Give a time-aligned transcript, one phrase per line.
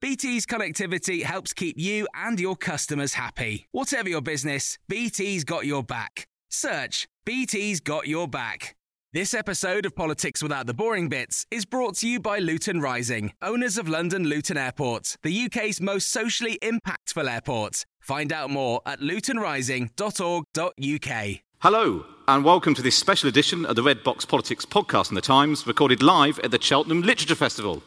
[0.00, 3.68] BT's connectivity helps keep you and your customers happy.
[3.72, 6.26] Whatever your business, BT's got your back.
[6.48, 8.74] Search BT's got your back.
[9.12, 13.32] This episode of Politics Without the Boring Bits is brought to you by Luton Rising,
[13.40, 17.84] owners of London Luton Airport, the UK's most socially impactful airport.
[18.00, 21.40] Find out more at lutonrising.org.uk.
[21.60, 25.20] Hello, and welcome to this special edition of the Red Box Politics podcast in the
[25.20, 27.82] Times, recorded live at the Cheltenham Literature Festival.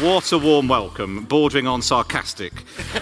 [0.00, 2.52] What a warm welcome, bordering on sarcastic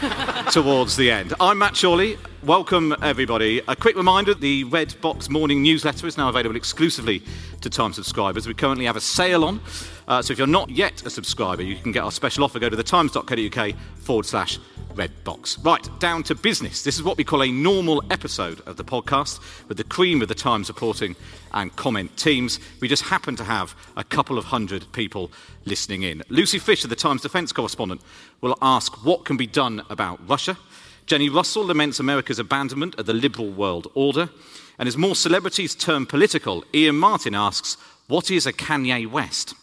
[0.50, 1.34] towards the end.
[1.38, 2.16] I'm Matt Chorley.
[2.42, 3.60] Welcome, everybody.
[3.68, 7.22] A quick reminder the Red Box morning newsletter is now available exclusively
[7.60, 8.46] to Time subscribers.
[8.48, 9.60] We currently have a sale on,
[10.08, 12.58] uh, so if you're not yet a subscriber, you can get our special offer.
[12.58, 14.58] Go to thetimes.co.uk forward slash
[14.96, 15.58] red box.
[15.58, 16.82] Right, down to business.
[16.82, 20.28] This is what we call a normal episode of the podcast with the cream of
[20.28, 21.14] the Times reporting
[21.52, 22.58] and comment teams.
[22.80, 25.30] We just happen to have a couple of hundred people
[25.64, 26.22] listening in.
[26.28, 28.00] Lucy Fisher, the Times defence correspondent,
[28.40, 30.56] will ask what can be done about Russia.
[31.04, 34.30] Jenny Russell laments America's abandonment of the liberal world order.
[34.78, 37.76] And as more celebrities turn political, Ian Martin asks,
[38.08, 39.54] What is a Kanye West?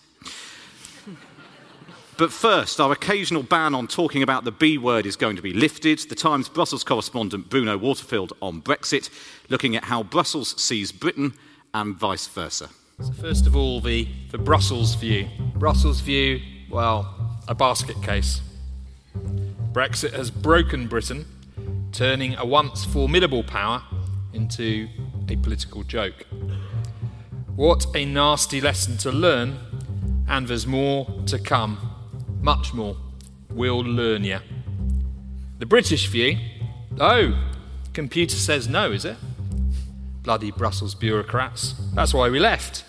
[2.23, 5.51] But first, our occasional ban on talking about the B word is going to be
[5.51, 5.99] lifted.
[5.99, 9.09] The Times Brussels correspondent Bruno Waterfield on Brexit,
[9.49, 11.33] looking at how Brussels sees Britain
[11.73, 12.69] and vice versa.
[13.01, 15.27] So first of all, the, the Brussels view.
[15.55, 16.39] Brussels view,
[16.71, 17.13] well,
[17.49, 18.39] a basket case.
[19.73, 21.25] Brexit has broken Britain,
[21.91, 23.83] turning a once formidable power
[24.31, 24.87] into
[25.27, 26.25] a political joke.
[27.57, 29.59] What a nasty lesson to learn,
[30.29, 31.89] and there's more to come
[32.43, 32.95] much more.
[33.49, 34.39] We'll learn you.
[35.59, 36.37] The British view
[36.99, 37.33] oh,
[37.93, 39.17] computer says no, is it?
[40.21, 41.73] Bloody Brussels bureaucrats.
[41.93, 42.85] That's why we left.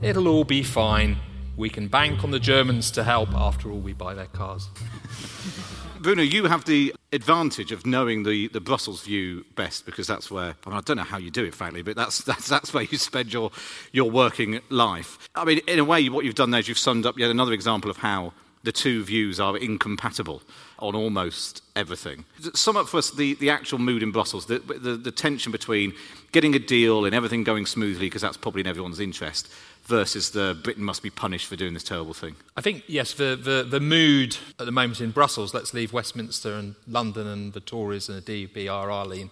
[0.00, 1.16] It'll all be fine.
[1.56, 3.30] We can bank on the Germans to help.
[3.34, 4.68] After all, we buy their cars.
[6.00, 10.56] Bruno, you have the advantage of knowing the, the Brussels view best because that's where,
[10.66, 12.84] I, mean, I don't know how you do it, frankly, but that's, that's, that's where
[12.84, 13.52] you spend your,
[13.92, 15.28] your working life.
[15.36, 17.52] I mean, in a way, what you've done there is you've summed up yet another
[17.52, 18.32] example of how
[18.64, 20.42] the two views are incompatible
[20.78, 22.24] on almost everything.
[22.54, 25.92] Sum up for us the, the actual mood in Brussels, the, the, the tension between
[26.32, 29.48] getting a deal and everything going smoothly, because that's probably in everyone's interest,
[29.84, 32.36] versus the Britain must be punished for doing this terrible thing?
[32.56, 36.54] I think, yes, the, the, the mood at the moment in Brussels, let's leave Westminster
[36.54, 39.30] and London and the Tories and the DBR lean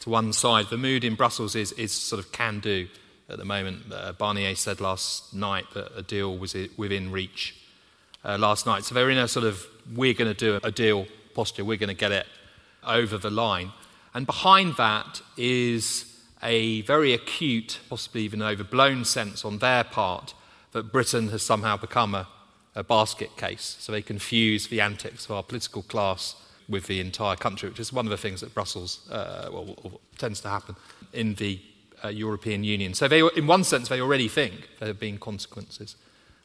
[0.00, 0.66] to one side.
[0.70, 2.88] The mood in Brussels is, is sort of can do
[3.28, 3.92] at the moment.
[3.92, 7.54] Uh, Barnier said last night that a deal was within reach
[8.26, 8.84] uh, last night.
[8.84, 9.64] So they're in a sort of,
[9.94, 12.26] we're going to do a deal posture, we're going to get it
[12.84, 13.72] over the line.
[14.12, 20.34] And behind that is a very acute, possibly even overblown sense on their part
[20.72, 22.26] that Britain has somehow become a,
[22.74, 23.76] a basket case.
[23.80, 26.34] So they confuse the antics of our political class
[26.68, 30.40] with the entire country, which is one of the things that Brussels uh, well, tends
[30.40, 30.74] to happen
[31.12, 31.60] in the
[32.04, 32.92] uh, European Union.
[32.92, 35.96] So, they, in one sense, they already think there have been consequences.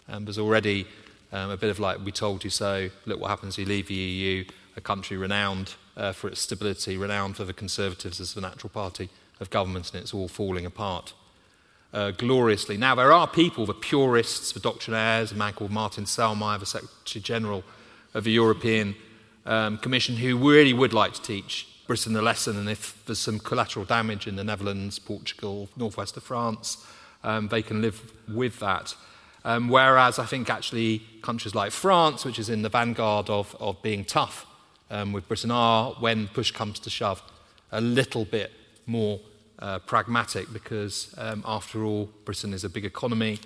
[0.07, 0.87] Um, there's already
[1.31, 3.93] um, a bit of like, we told you so, look what happens you leave the
[3.93, 4.45] EU,
[4.75, 9.09] a country renowned uh, for its stability, renowned for the Conservatives as the natural party
[9.39, 11.13] of government, and it's all falling apart
[11.93, 12.77] uh, gloriously.
[12.77, 17.21] Now, there are people, the purists, the doctrinaires, a man called Martin Selmayr, the Secretary
[17.21, 17.63] General
[18.13, 18.95] of the European
[19.45, 23.39] um, Commission, who really would like to teach Britain a lesson, and if there's some
[23.39, 26.85] collateral damage in the Netherlands, Portugal, northwest of France,
[27.23, 28.95] um, they can live with that.
[29.43, 33.81] Um, whereas I think actually countries like France, which is in the vanguard of, of
[33.81, 34.45] being tough
[34.89, 37.23] um, with Britain, are, when push comes to shove,
[37.71, 38.51] a little bit
[38.85, 39.19] more
[39.59, 43.39] uh, pragmatic because, um, after all, Britain is a big economy,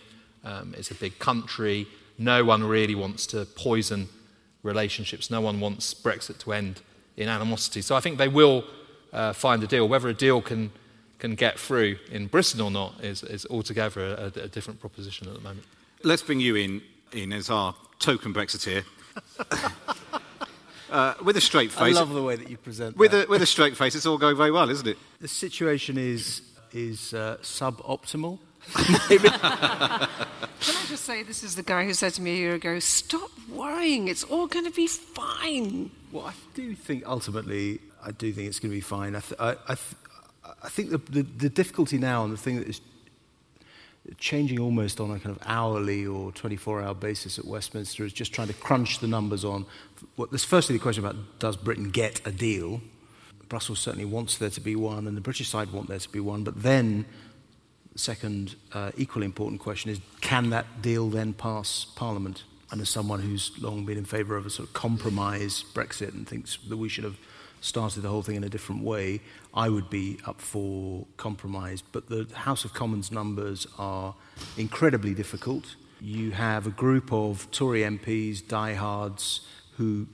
[0.43, 1.87] um, it's a big country.
[2.17, 4.07] No one really wants to poison
[4.63, 5.29] relationships.
[5.29, 6.81] No one wants Brexit to end
[7.17, 7.81] in animosity.
[7.81, 8.63] So I think they will
[9.11, 9.87] uh, find a deal.
[9.87, 10.71] Whether a deal can,
[11.19, 15.33] can get through in Britain or not is, is altogether a, a different proposition at
[15.33, 15.65] the moment.
[16.03, 16.81] Let's bring you in,
[17.11, 18.83] in as our token Brexiteer.
[20.91, 21.95] uh, with a straight face.
[21.95, 23.27] I love the way that you present with that.
[23.27, 24.97] A, with a straight face, it's all going very well, isn't it?
[25.19, 26.41] The situation is,
[26.73, 28.39] is uh, suboptimal.
[28.73, 28.95] Can
[29.31, 30.07] I
[30.59, 34.07] just say, this is the guy who said to me a year ago, stop worrying,
[34.07, 35.91] it's all going to be fine.
[36.11, 39.15] Well, I do think ultimately, I do think it's going to be fine.
[39.15, 39.95] I, th- I, I, th-
[40.63, 42.81] I think the, the, the, difficulty now and the thing that is
[44.17, 48.33] changing almost on a kind of hourly or 24 hour basis at Westminster is just
[48.33, 49.65] trying to crunch the numbers on.
[50.17, 52.81] Well, there's firstly the question about does Britain get a deal?
[53.49, 56.19] Brussels certainly wants there to be one, and the British side want there to be
[56.19, 57.05] one, but then
[57.95, 62.43] second, uh, equally important question is can that deal then pass Parliament?
[62.71, 66.27] And as someone who's long been in favour of a sort of compromise Brexit and
[66.27, 67.17] thinks that we should have
[67.61, 69.21] started the whole thing in a different way,
[69.55, 71.81] I would be up for compromise.
[71.81, 74.15] But the House of Commons numbers are
[74.57, 75.75] incredibly difficult.
[76.01, 79.47] You have a group of Tory MPs, diehards,
[79.77, 80.07] who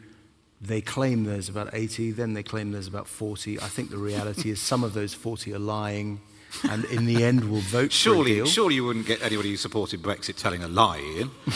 [0.61, 3.59] they claim there's about 80, then they claim there's about 40.
[3.59, 6.21] I think the reality is some of those 40 are lying
[6.69, 8.45] and in the end we'll vote surely, for a deal.
[8.45, 11.31] Surely you wouldn't get anybody who supported Brexit telling a lie, Ian.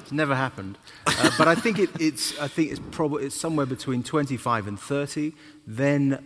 [0.00, 0.78] it's never happened.
[1.06, 4.80] Uh, but I think, it, it's, I think it's, probably, it's somewhere between 25 and
[4.80, 5.32] 30.
[5.66, 6.24] Then,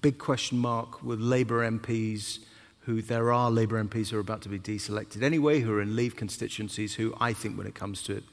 [0.00, 2.38] big question mark with Labour MPs
[2.84, 5.94] who there are Labour MPs who are about to be deselected anyway, who are in
[5.94, 8.24] Leave constituencies, who I think when it comes to it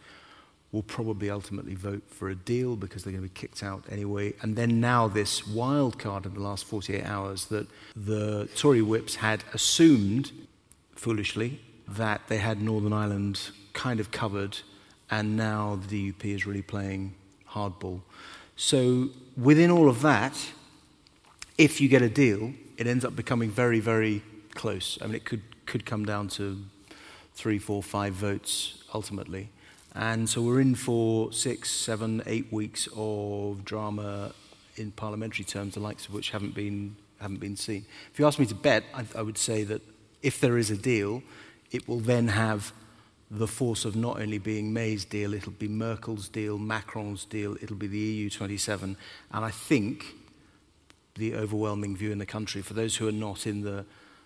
[0.71, 4.33] will probably ultimately vote for a deal because they're going to be kicked out anyway.
[4.41, 9.15] And then now this wild card in the last 48 hours that the Tory whips
[9.15, 10.31] had assumed,
[10.95, 14.59] foolishly, that they had Northern Ireland kind of covered,
[15.09, 17.15] and now the DUP is really playing
[17.50, 18.01] hardball.
[18.56, 20.51] So within all of that,
[21.59, 24.23] if you get a deal, it ends up becoming very, very
[24.56, 24.97] close.
[25.01, 26.57] I mean, it could, could come down to
[27.33, 29.50] three, four, five votes ultimately.
[29.94, 34.31] And so we're in for six, seven, eight weeks of drama
[34.77, 37.85] in parliamentary terms, the likes of which haven't been, haven't been seen.
[38.13, 39.81] If you ask me to bet, I, I would say that
[40.21, 41.21] if there is a deal,
[41.71, 42.71] it will then have
[43.29, 47.75] the force of not only being May's deal, it'll be Merkel's deal, Macron's deal, it'll
[47.75, 48.81] be the EU27.
[48.81, 48.95] And
[49.31, 50.06] I think
[51.19, 53.86] the overwhelming view in the country, for those who are not in the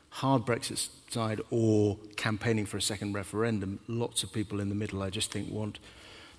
[0.09, 5.03] hard Brexit side or campaigning for a second referendum, lots of people in the middle,
[5.03, 5.79] I just think, want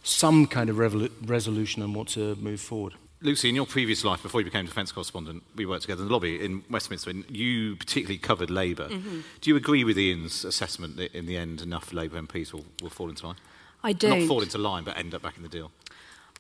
[0.03, 2.95] some kind of revolu- resolution and want to move forward.
[3.21, 6.12] Lucy, in your previous life, before you became defence correspondent, we worked together in the
[6.12, 8.89] lobby in Westminster, and you particularly covered Labour.
[8.89, 9.21] Mm-hmm.
[9.41, 12.91] Do you agree with Ian's assessment that in the end enough Labour MPs will, will
[12.91, 13.37] fall into line?
[13.83, 14.21] I don't.
[14.21, 15.73] Not fall into line, but end up back in the deal?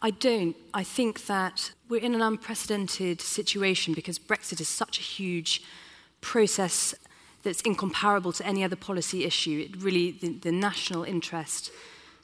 [0.02, 0.54] I don't.
[0.74, 5.62] I think that we're in an unprecedented situation because Brexit is such a huge
[6.22, 6.92] process
[7.44, 9.68] that's incomparable to any other policy issue.
[9.70, 11.70] It really, the, the national interest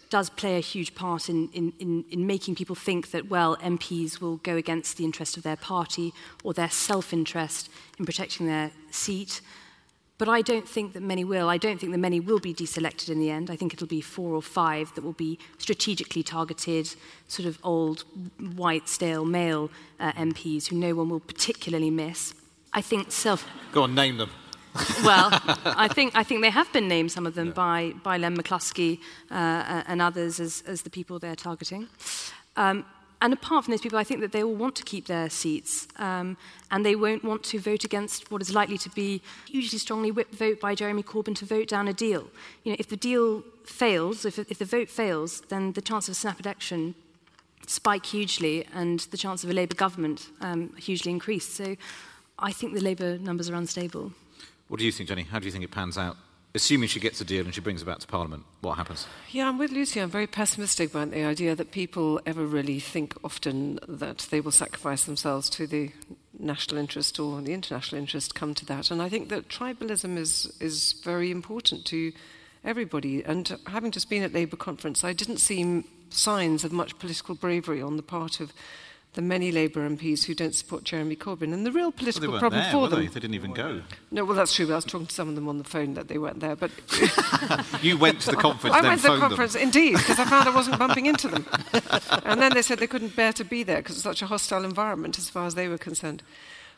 [0.08, 4.20] does play a huge part in, in, in, in making people think that, well, MPs
[4.20, 6.12] will go against the interest of their party
[6.42, 9.40] or their self interest in protecting their seat.
[10.20, 11.48] But I don't think that many will.
[11.48, 13.50] I don't think that many will be deselected in the end.
[13.50, 16.94] I think it'll be four or five that will be strategically targeted,
[17.26, 18.04] sort of old,
[18.54, 22.34] white, stale male uh, MPs who no one will particularly miss.
[22.74, 23.48] I think self.
[23.72, 24.28] Go on, name them.
[25.02, 25.30] well,
[25.64, 27.54] I think, I think they have been named, some of them, yeah.
[27.54, 28.98] by, by Len McCluskey
[29.30, 31.88] uh, and others as, as the people they're targeting.
[32.56, 32.84] Um,
[33.22, 35.86] and apart from those people, I think that they will want to keep their seats
[35.98, 36.36] um,
[36.70, 40.34] and they won't want to vote against what is likely to be hugely strongly whipped
[40.34, 42.28] vote by Jeremy Corbyn to vote down a deal.
[42.64, 46.12] You know, if the deal fails, if, if the vote fails, then the chance of
[46.12, 46.94] a snap election
[47.66, 51.54] spike hugely and the chance of a Labour government um, hugely increased.
[51.54, 51.76] So
[52.38, 54.12] I think the Labour numbers are unstable.
[54.68, 55.24] What do you think, Jenny?
[55.24, 56.16] How do you think it pans out?
[56.52, 59.06] Assuming she gets a deal and she brings it back to Parliament, what happens?
[59.30, 60.00] Yeah, I'm with Lucy.
[60.00, 64.50] I'm very pessimistic about the idea that people ever really think often that they will
[64.50, 65.92] sacrifice themselves to the
[66.38, 68.90] national interest or the international interest come to that.
[68.90, 72.12] And I think that tribalism is, is very important to
[72.64, 73.22] everybody.
[73.22, 77.80] And having just been at Labour conference, I didn't see signs of much political bravery
[77.80, 78.52] on the part of
[79.14, 81.52] the many Labour MPs who don't support Jeremy Corbyn.
[81.52, 83.00] And the real political well, problem there, for them.
[83.00, 83.06] They?
[83.06, 83.20] they?
[83.20, 83.82] didn't even go.
[84.12, 84.70] No, well, that's true.
[84.70, 86.54] I was talking to some of them on the phone that they weren't there.
[86.54, 86.70] But
[87.82, 88.76] you went to the conference.
[88.76, 89.62] I went to the conference, them.
[89.62, 91.44] indeed, because I found I wasn't bumping into them.
[92.24, 94.64] and then they said they couldn't bear to be there because it's such a hostile
[94.64, 96.22] environment as far as they were concerned.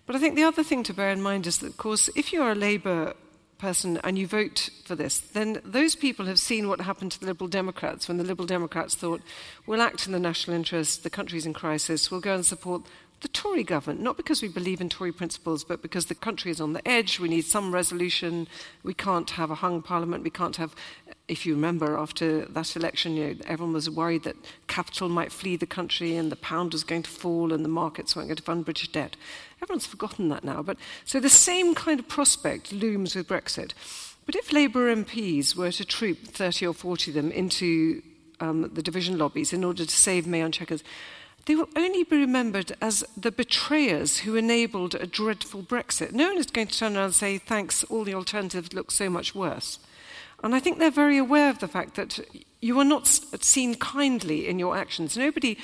[0.07, 2.33] But I think the other thing to bear in mind is that, of course, if
[2.33, 3.15] you're a Labour
[3.63, 7.27] person and you vote for this, then those people have seen what happened to the
[7.27, 9.23] Liberal Democrats when the Liberal Democrats thought,
[9.67, 12.83] we'll act in the national interest, the country's in crisis, we'll go and support
[13.21, 16.61] the Tory government, not because we believe in Tory principles, but because the country is
[16.61, 18.49] on the edge, we need some resolution,
[18.83, 20.75] we can't have a hung parliament, we can't have,
[21.29, 24.37] if you remember, after that election, you know, everyone was worried that
[24.67, 28.15] capital might flee the country and the pound was going to fall and the markets
[28.15, 29.17] weren't going to fund British debt.
[29.63, 30.63] Everyone's forgotten that now.
[30.63, 33.73] But so the same kind of prospect looms with Brexit.
[34.27, 38.03] But if Labour MPs were to troop 30 or 40 of them into
[38.41, 40.83] um, the division lobbies in order to save May on Chequers,
[41.47, 46.13] they will only be remembered as the betrayers who enabled a dreadful Brexit.
[46.13, 49.11] No one is going to turn around and say, thanks, all the alternatives look so
[49.11, 49.79] much worse.
[50.43, 52.19] And I think they're very aware of the fact that
[52.61, 55.17] you are not seen kindly in your actions.
[55.17, 55.59] Nobody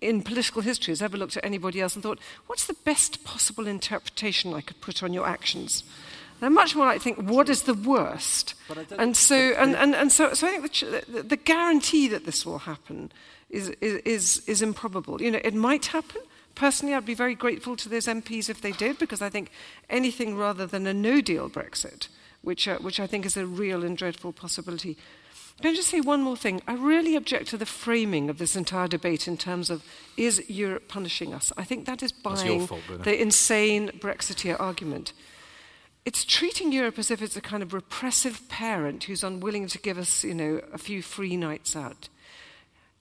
[0.00, 3.66] in political history has ever looked at anybody else and thought, what's the best possible
[3.66, 5.82] interpretation I could put on your actions?
[6.40, 8.54] They're much more like think, what is the worst?
[8.96, 12.58] And so, and, and, and so, so I think the, the guarantee that this will
[12.58, 13.10] happen
[13.50, 15.20] is, is, is improbable.
[15.20, 16.22] You know, it might happen.
[16.54, 19.50] Personally, I'd be very grateful to those MPs if they did, because I think
[19.90, 22.08] anything rather than a no deal Brexit,
[22.42, 24.96] which, uh, which I think is a real and dreadful possibility.
[25.60, 26.62] Can I just say one more thing?
[26.68, 29.84] I really object to the framing of this entire debate in terms of
[30.16, 31.52] is Europe punishing us?
[31.56, 35.12] I think that is buying fault, the insane Brexiteer argument.
[36.04, 39.98] It's treating Europe as if it's a kind of repressive parent who's unwilling to give
[39.98, 42.08] us, you know, a few free nights out.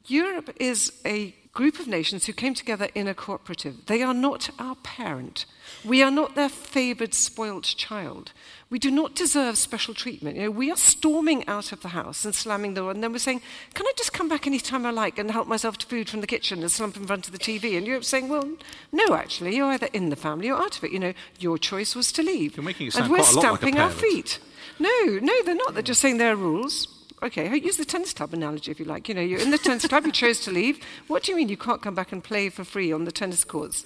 [0.08, 3.88] Europe is a group of nations who came together in a cooperative.
[3.88, 5.48] They are not our parent.
[5.84, 8.32] We are not their favored, spoilt child.
[8.70, 10.36] We do not deserve special treatment.
[10.36, 13.12] You know, we are storming out of the house and slamming the door, and then
[13.12, 13.42] we're saying,
[13.74, 16.22] Can I just come back any time I like and help myself to food from
[16.22, 17.76] the kitchen and slump in front of the TV?
[17.76, 18.48] And Europe's saying, Well,
[18.92, 20.92] no, actually, you're either in the family or out of it.
[20.92, 22.56] You know, your choice was to leave.
[22.56, 24.38] You're making it sound and we're stamping like our feet.
[24.78, 25.74] No, no, they're not.
[25.74, 29.09] They're just saying there are rules okay, use the tennis club analogy if you like.
[29.09, 30.79] You know, you're in the tennis club, you chose to leave.
[31.07, 33.43] What do you mean you can't come back and play for free on the tennis
[33.43, 33.86] courts?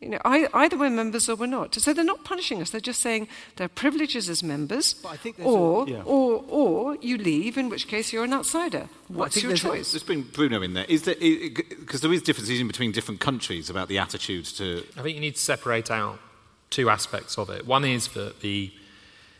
[0.00, 1.74] You know, either we're members or we're not.
[1.74, 2.68] So they're not punishing us.
[2.68, 4.94] They're just saying there are privileges as members,
[5.42, 6.02] or, a, yeah.
[6.04, 8.90] or, or you leave, in which case you're an outsider.
[9.08, 9.92] What's your choice?
[9.92, 10.84] there's been Bruno in there.
[10.86, 14.84] Is there because there is differences in between different countries about the attitudes to?
[14.98, 16.18] I think you need to separate out
[16.68, 17.66] two aspects of it.
[17.66, 18.70] One is that the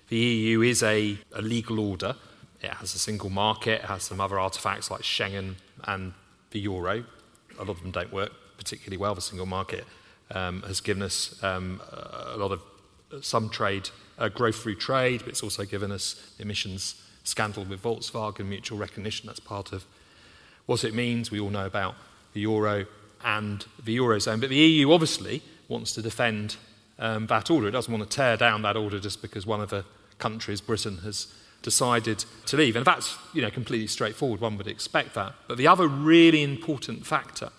[0.08, 2.16] the EU is a, a legal order
[2.62, 6.12] it has a single market, it has some other artifacts like Schengen and
[6.50, 7.04] the euro.
[7.58, 9.14] A lot of them don't work particularly well.
[9.14, 9.84] The single market
[10.30, 12.62] um, has given us um, a lot of
[13.24, 17.82] some trade, uh, growth through trade, but it's also given us the emissions scandal with
[17.82, 19.26] Volkswagen, mutual recognition.
[19.26, 19.84] That's part of
[20.66, 21.30] what it means.
[21.30, 21.94] We all know about
[22.32, 22.86] the euro
[23.24, 26.56] and the eurozone, but the EU obviously wants to defend
[26.98, 27.68] um, that order.
[27.68, 29.84] It doesn't want to tear down that order just because one of the
[30.18, 31.28] countries, Britain, has
[31.66, 32.76] decided to leave.
[32.76, 35.34] And that's you know, completely straightforward, one would expect that.
[35.48, 37.50] But the other really important factor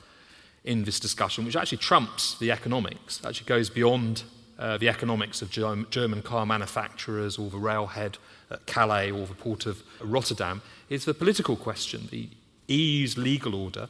[0.64, 4.24] in this discussion, which actually trumps the economics, actually goes beyond
[4.58, 8.18] uh, the economics of German car manufacturers or the railhead
[8.50, 12.08] at Calais or the port of Rotterdam, is the political question.
[12.10, 12.30] The
[12.70, 13.90] EU's legal order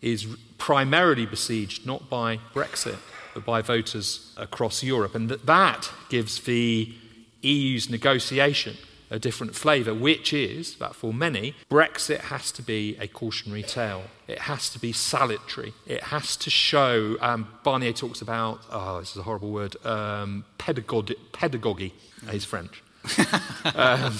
[0.00, 0.26] is
[0.56, 2.96] primarily besieged not by Brexit,
[3.34, 5.14] but by voters across Europe.
[5.14, 6.94] And that, that gives the
[7.42, 8.78] EU's negotiation
[9.10, 14.04] a different flavour, which is that for many, Brexit has to be a cautionary tale.
[14.28, 15.72] It has to be salutary.
[15.86, 20.44] It has to show, um, Barnier talks about, oh, this is a horrible word, um,
[20.58, 21.16] pedagogy.
[21.32, 21.92] pedagogy.
[22.30, 22.82] He's French.
[23.74, 24.14] um,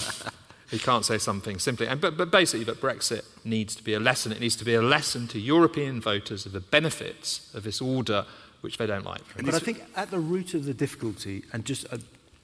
[0.69, 1.87] he can't say something simply.
[1.87, 4.33] And, but, but basically, that Brexit needs to be a lesson.
[4.33, 8.25] It needs to be a lesson to European voters of the benefits of this order,
[8.59, 9.21] which they don't like.
[9.35, 11.97] But I think at the root of the difficulty, and just uh,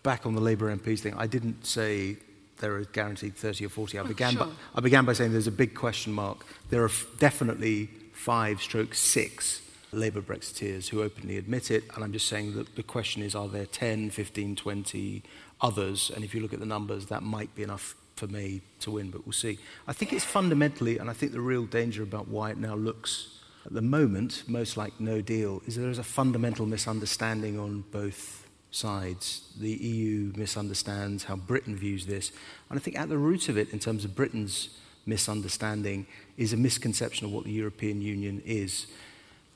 [0.03, 2.17] back on the Labour MPs thing, I didn't say
[2.59, 3.97] there are guaranteed 30 or 40.
[3.97, 4.45] I, oh, began, sure.
[4.45, 6.45] by, I began by saying there's a big question mark.
[6.69, 9.61] There are f- definitely five stroke six
[9.91, 13.47] Labour Brexiteers who openly admit it, and I'm just saying that the question is are
[13.47, 15.23] there 10, 15, 20
[15.61, 16.11] others?
[16.13, 19.11] And if you look at the numbers, that might be enough for me to win,
[19.11, 19.59] but we'll see.
[19.87, 23.39] I think it's fundamentally, and I think the real danger about why it now looks
[23.65, 28.46] at the moment most like no deal, is there is a fundamental misunderstanding on both
[28.77, 29.41] sides.
[29.59, 32.31] The EU misunderstands how Britain views this.
[32.69, 34.69] And I think at the root of it, in terms of Britain's
[35.05, 36.05] misunderstanding,
[36.37, 38.87] is a misconception of what the European Union is.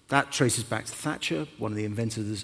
[0.09, 2.43] That traces back to Thatcher, one of the inventors,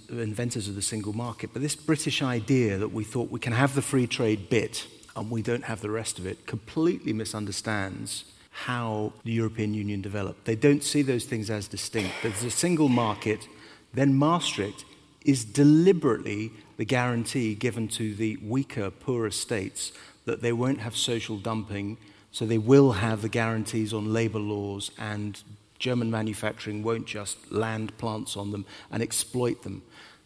[0.70, 1.50] of the single market.
[1.52, 5.32] But this British idea that we thought we can have the free trade bit and
[5.32, 10.46] we don't have the rest of it completely misunderstands how the European Union developed.
[10.46, 12.14] They don't see those things as distinct.
[12.24, 13.48] There's a single market,
[13.94, 14.86] then Maastricht
[15.28, 19.92] is deliberately the guarantee given to the weaker, poorer states
[20.26, 21.98] that they won't have social dumping,
[22.32, 25.44] so they will have the guarantees on labor laws, and
[25.80, 29.84] German manufacturing won't just land plants on them and exploit them.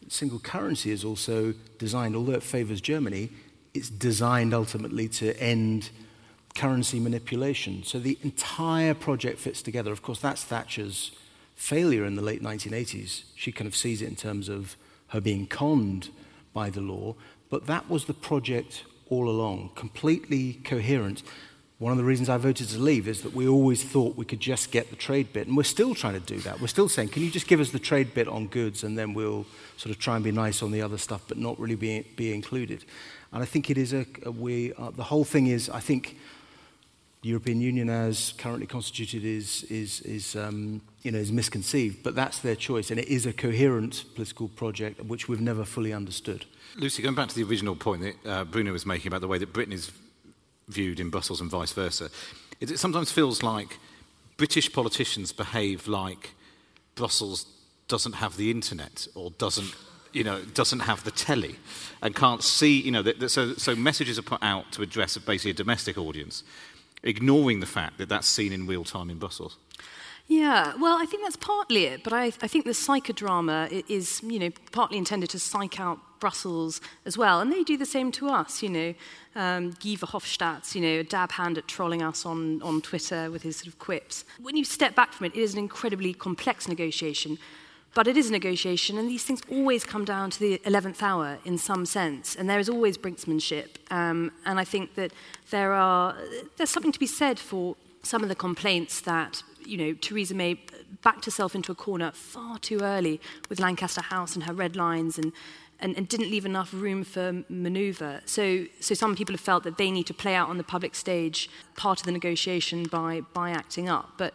[0.08, 3.30] Single currency is also designed, although it favors Germany,
[3.74, 5.90] it's designed ultimately to end
[6.54, 7.84] currency manipulation.
[7.84, 9.92] So the entire project fits together.
[9.92, 11.12] Of course, that's Thatcher's
[11.56, 13.24] failure in the late 1980s.
[13.36, 14.76] She kind of sees it in terms of
[15.12, 16.10] her being conned
[16.54, 17.16] by Delors,
[17.50, 21.22] but that was the project all along, completely coherent.
[21.80, 24.40] One of the reasons I voted to leave is that we always thought we could
[24.40, 26.62] just get the trade bit, and we're still trying to do that.
[26.62, 29.14] We're still saying, can you just give us the trade bit on goods, and then
[29.14, 29.46] we'll
[29.78, 32.34] sort of try and be nice on the other stuff, but not really be, be
[32.34, 32.86] included.
[33.34, 36.18] And I think it is a, a we, uh, the whole thing is, I think
[37.22, 42.16] the European Union as currently constituted is, is, is, um, you know, is misconceived, but
[42.16, 46.46] that's their choice, and it is a coherent political project which we've never fully understood.
[46.78, 49.38] Lucy, going back to the original point that uh, Bruno was making about the way
[49.38, 49.92] that Britain is
[50.68, 52.10] viewed in Brussels and vice versa,
[52.60, 53.78] it sometimes feels like
[54.38, 56.32] British politicians behave like
[56.96, 57.46] Brussels
[57.88, 59.76] doesn't have the internet or doesn't
[60.14, 61.56] you know, doesn't have the telly
[62.02, 65.54] and can't see, you know, so, so messages are put out to address basically a
[65.54, 66.44] domestic audience
[67.04, 69.58] ignoring the fact that that's seen in real time in Brussels?
[70.28, 74.40] Yeah, well, I think that's partly it, but I, I think the psychodrama is, you
[74.40, 78.30] know, partly intended to psych out Brussels as well, and they do the same to
[78.30, 78.94] us, you know.
[79.36, 83.44] Um, Guy Verhofstadt, you know, a dab hand at trolling us on, on Twitter with
[83.44, 84.24] his sort of quips.
[84.40, 87.38] When you step back from it, it is an incredibly complex negotiation
[87.94, 91.40] but it is a negotiation, and these things always come down to the 11th hour
[91.44, 93.68] in some sense, and there is always brinksmanship.
[93.92, 95.12] Um, and I think that
[95.50, 96.16] there are,
[96.58, 100.60] there's something to be said for some of the complaints that, you know, Theresa May
[101.02, 103.20] backed herself into a corner far too early
[103.50, 105.34] with Lancaster House and her red lines and,
[105.80, 108.22] and, and didn't leave enough room for manoeuvre.
[108.26, 110.96] So, so some people have felt that they need to play out on the public
[110.96, 114.14] stage part of the negotiation by, by acting up.
[114.18, 114.34] But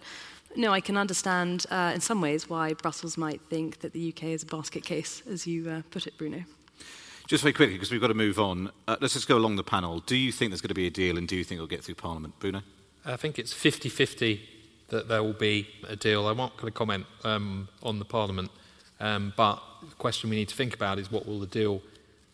[0.56, 4.24] no, I can understand uh, in some ways why Brussels might think that the UK
[4.24, 6.44] is a basket case, as you uh, put it, Bruno.
[7.26, 9.64] Just very quickly, because we've got to move on, uh, let's just go along the
[9.64, 10.00] panel.
[10.00, 11.84] Do you think there's going to be a deal, and do you think it'll get
[11.84, 12.34] through Parliament?
[12.38, 12.62] Bruno?
[13.04, 14.48] I think it's 50 50
[14.88, 16.28] that there will be a deal.
[16.28, 18.50] I'm not going to comment um, on the Parliament,
[19.00, 21.82] um, but the question we need to think about is what will the deal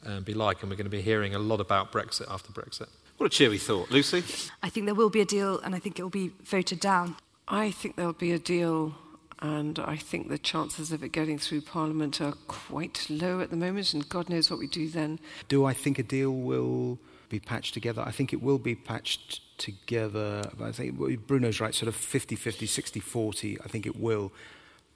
[0.04, 0.62] um, be like?
[0.62, 2.88] And we're going to be hearing a lot about Brexit after Brexit.
[3.16, 3.90] What a cheery thought.
[3.90, 4.22] Lucy?
[4.62, 7.16] I think there will be a deal, and I think it will be voted down.
[7.48, 8.94] I think there'll be a deal,
[9.40, 13.57] and I think the chances of it getting through Parliament are quite low at the
[13.57, 15.18] moment, and God knows what we do then.
[15.48, 18.02] Do I think a deal will be patched together?
[18.02, 20.50] I think it will be patched together.
[20.61, 23.59] I think Bruno's right, sort of 50 50, 60 40.
[23.64, 24.33] I think it will.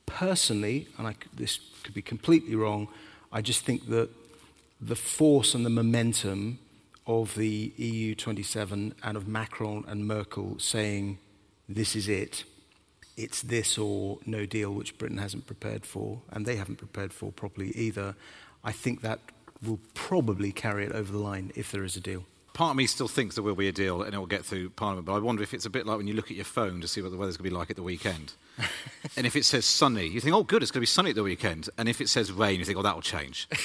[0.07, 2.89] Personally, and I, this could be completely wrong,
[3.33, 4.11] I just think that
[4.81, 6.59] the force and the momentum
[7.07, 11.19] of the EU 27 and of Macron and Merkel saying
[11.69, 12.45] this is it.
[13.17, 17.33] It's this or no deal, which Britain hasn't prepared for, and they haven't prepared for
[17.33, 18.15] properly either.
[18.63, 19.21] I think that
[19.63, 22.25] will probably carry it over the line if there is a deal.
[22.53, 24.71] Part of me still thinks there will be a deal and it will get through
[24.71, 26.81] Parliament, but I wonder if it's a bit like when you look at your phone
[26.81, 28.33] to see what the weather's going to be like at the weekend.
[29.17, 31.17] and if it says sunny, you think, oh, good, it's going to be sunny at
[31.17, 31.69] the weekend.
[31.77, 33.49] And if it says rain, you think, oh, that'll change.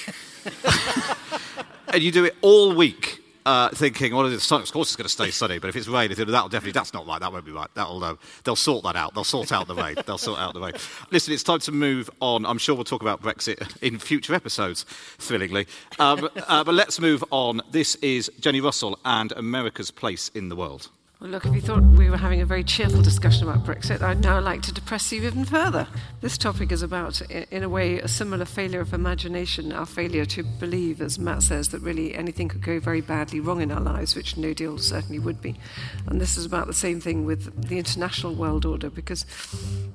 [1.87, 3.10] and you do it all week
[3.45, 5.87] uh, thinking, well, the sun, of course it's going to stay sunny, but if it's
[5.87, 7.69] rain, that'll definitely, that's not right, that won't be right.
[7.73, 9.13] That'll, uh, they'll sort that out.
[9.13, 9.95] They'll sort out the rain.
[10.05, 10.73] They'll sort out the rain.
[11.11, 12.45] Listen, it's time to move on.
[12.45, 14.85] I'm sure we'll talk about Brexit in future episodes,
[15.17, 15.67] thrillingly.
[15.99, 17.61] Um, uh, but let's move on.
[17.71, 20.89] This is Jenny Russell and America's place in the world.
[21.21, 24.23] Well, look, if you thought we were having a very cheerful discussion about Brexit, I'd
[24.23, 25.85] now like to depress you even further.
[26.19, 30.41] This topic is about, in a way, a similar failure of imagination, our failure to
[30.41, 34.15] believe, as Matt says, that really anything could go very badly wrong in our lives,
[34.15, 35.59] which no deal certainly would be.
[36.07, 39.23] And this is about the same thing with the international world order, because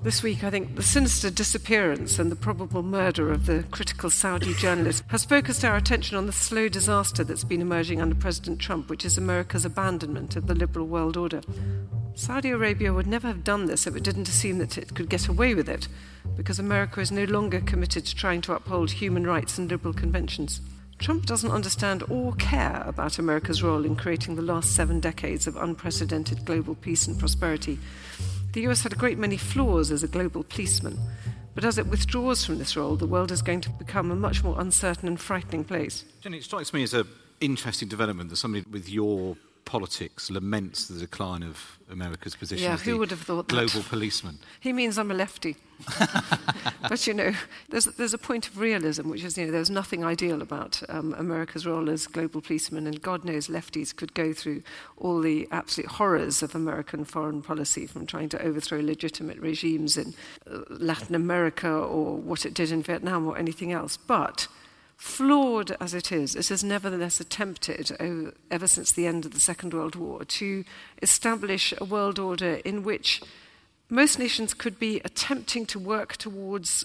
[0.04, 4.54] this week I think the sinister disappearance and the probable murder of the critical Saudi
[4.54, 8.88] journalist has focused our attention on the slow disaster that's been emerging under President Trump,
[8.88, 11.46] which is America's abandonment of the liberal world world order.
[12.14, 15.28] Saudi Arabia would never have done this if it didn't assume that it could get
[15.28, 15.88] away with it,
[16.36, 20.60] because America is no longer committed to trying to uphold human rights and liberal conventions.
[20.98, 25.56] Trump doesn't understand or care about America's role in creating the last seven decades of
[25.56, 27.78] unprecedented global peace and prosperity.
[28.52, 30.98] The US had a great many flaws as a global policeman,
[31.54, 34.42] but as it withdraws from this role, the world is going to become a much
[34.42, 36.04] more uncertain and frightening place.
[36.22, 37.06] Jenny, it strikes me as an
[37.42, 42.82] interesting development that somebody with your politics laments the decline of America's position yeah, as
[42.82, 43.54] who would have thought that?
[43.54, 44.38] global policeman.
[44.60, 45.56] He means I'm a lefty.
[46.88, 47.34] but you know,
[47.68, 51.14] there's, there's a point of realism, which is, you know, there's nothing ideal about um,
[51.18, 54.62] America's role as global policeman, and God knows lefties could go through
[54.96, 60.14] all the absolute horrors of American foreign policy, from trying to overthrow legitimate regimes in
[60.50, 63.96] uh, Latin America or what it did in Vietnam or anything else.
[63.96, 64.48] But
[64.96, 69.40] flawed as it is, it has nevertheless attempted, oh, ever since the end of the
[69.40, 70.64] Second World War, to
[71.02, 73.22] establish a world order in which
[73.88, 76.84] most nations could be attempting to work towards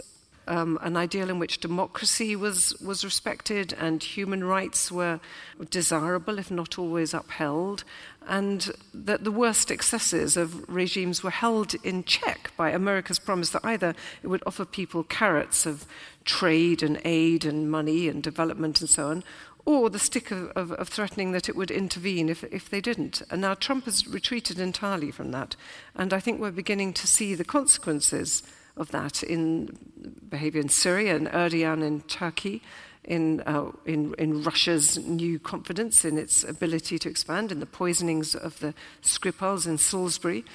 [0.51, 5.21] um, an ideal in which democracy was, was respected and human rights were
[5.69, 7.85] desirable, if not always upheld,
[8.27, 13.63] and that the worst excesses of regimes were held in check by America's promise that
[13.63, 15.85] either it would offer people carrots of
[16.25, 19.23] trade and aid and money and development and so on,
[19.63, 23.21] or the stick of, of, of, threatening that it would intervene if, if they didn't.
[23.29, 25.55] And now Trump has retreated entirely from that.
[25.95, 28.43] And I think we're beginning to see the consequences
[28.77, 29.77] of that in
[30.29, 32.61] behavior in Syria and Erdogan in Turkey,
[33.03, 38.35] in, uh, in, in Russia's new confidence in its ability to expand, in the poisonings
[38.35, 40.45] of the Skripals in Salisbury,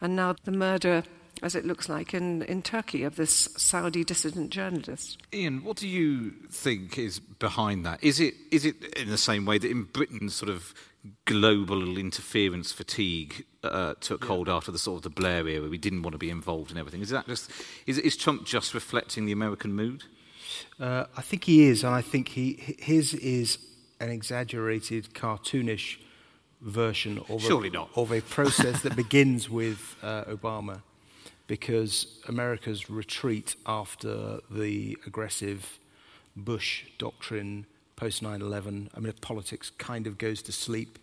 [0.00, 1.02] and now the murder
[1.42, 5.18] as it looks like in, in Turkey, of this Saudi dissident journalist.
[5.32, 8.02] Ian, what do you think is behind that?
[8.02, 10.74] Is it, is it in the same way that in Britain, sort of
[11.24, 14.28] global interference fatigue uh, took yeah.
[14.28, 15.68] hold after the sort of the Blair era?
[15.68, 17.02] We didn't want to be involved in everything.
[17.02, 17.50] Is that just
[17.86, 20.04] is, is Trump just reflecting the American mood?
[20.78, 23.58] Uh, I think he is, and I think he his is
[24.00, 25.98] an exaggerated, cartoonish
[26.60, 27.90] version of Surely a, not.
[27.94, 30.82] of a process that begins with uh, Obama
[31.46, 35.78] because America's retreat after the aggressive
[36.36, 40.98] Bush doctrine post 9 11, I mean, politics kind of goes to sleep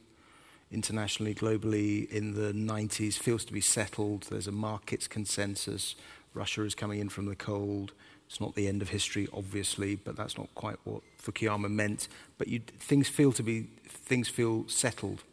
[0.72, 4.24] internationally, globally in the 90s, feels to be settled.
[4.24, 5.96] There's a markets consensus.
[6.34, 7.92] Russia is coming in from the cold.
[8.28, 12.08] It's not the end of history, obviously, but that's not quite what Fukuyama meant.
[12.38, 15.24] But you, things feel to be things feel settled,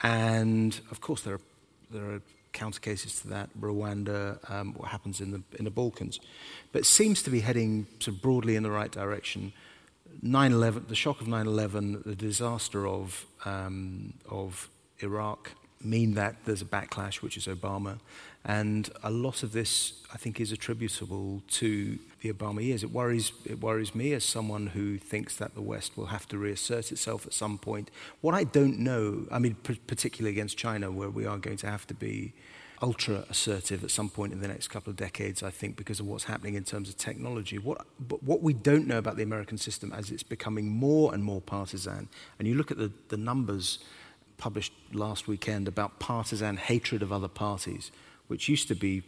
[0.00, 1.40] and of course there are
[1.90, 6.20] there are counter cases to that, Rwanda, um, what happens in the, in the Balkans.
[6.70, 9.52] But it seems to be heading sort of broadly in the right direction.
[10.24, 14.68] 9/11, the shock of 9/11, the disaster of um, of
[15.00, 15.52] Iraq
[15.84, 17.98] mean that there's a backlash, which is Obama,
[18.44, 22.82] and a lot of this, I think, is attributable to the Obama years.
[22.82, 26.38] It worries, it worries me as someone who thinks that the West will have to
[26.38, 27.90] reassert itself at some point.
[28.20, 31.86] What I don't know, I mean, particularly against China, where we are going to have
[31.88, 32.32] to be
[32.82, 36.06] ultra assertive at some point in the next couple of decades, I think, because of
[36.06, 37.58] what's happening in terms of technology.
[37.58, 41.22] What, but what we don't know about the American system as it's becoming more and
[41.22, 43.78] more partisan, and you look at the, the numbers
[44.36, 47.92] published last weekend about partisan hatred of other parties
[48.26, 49.02] which used to be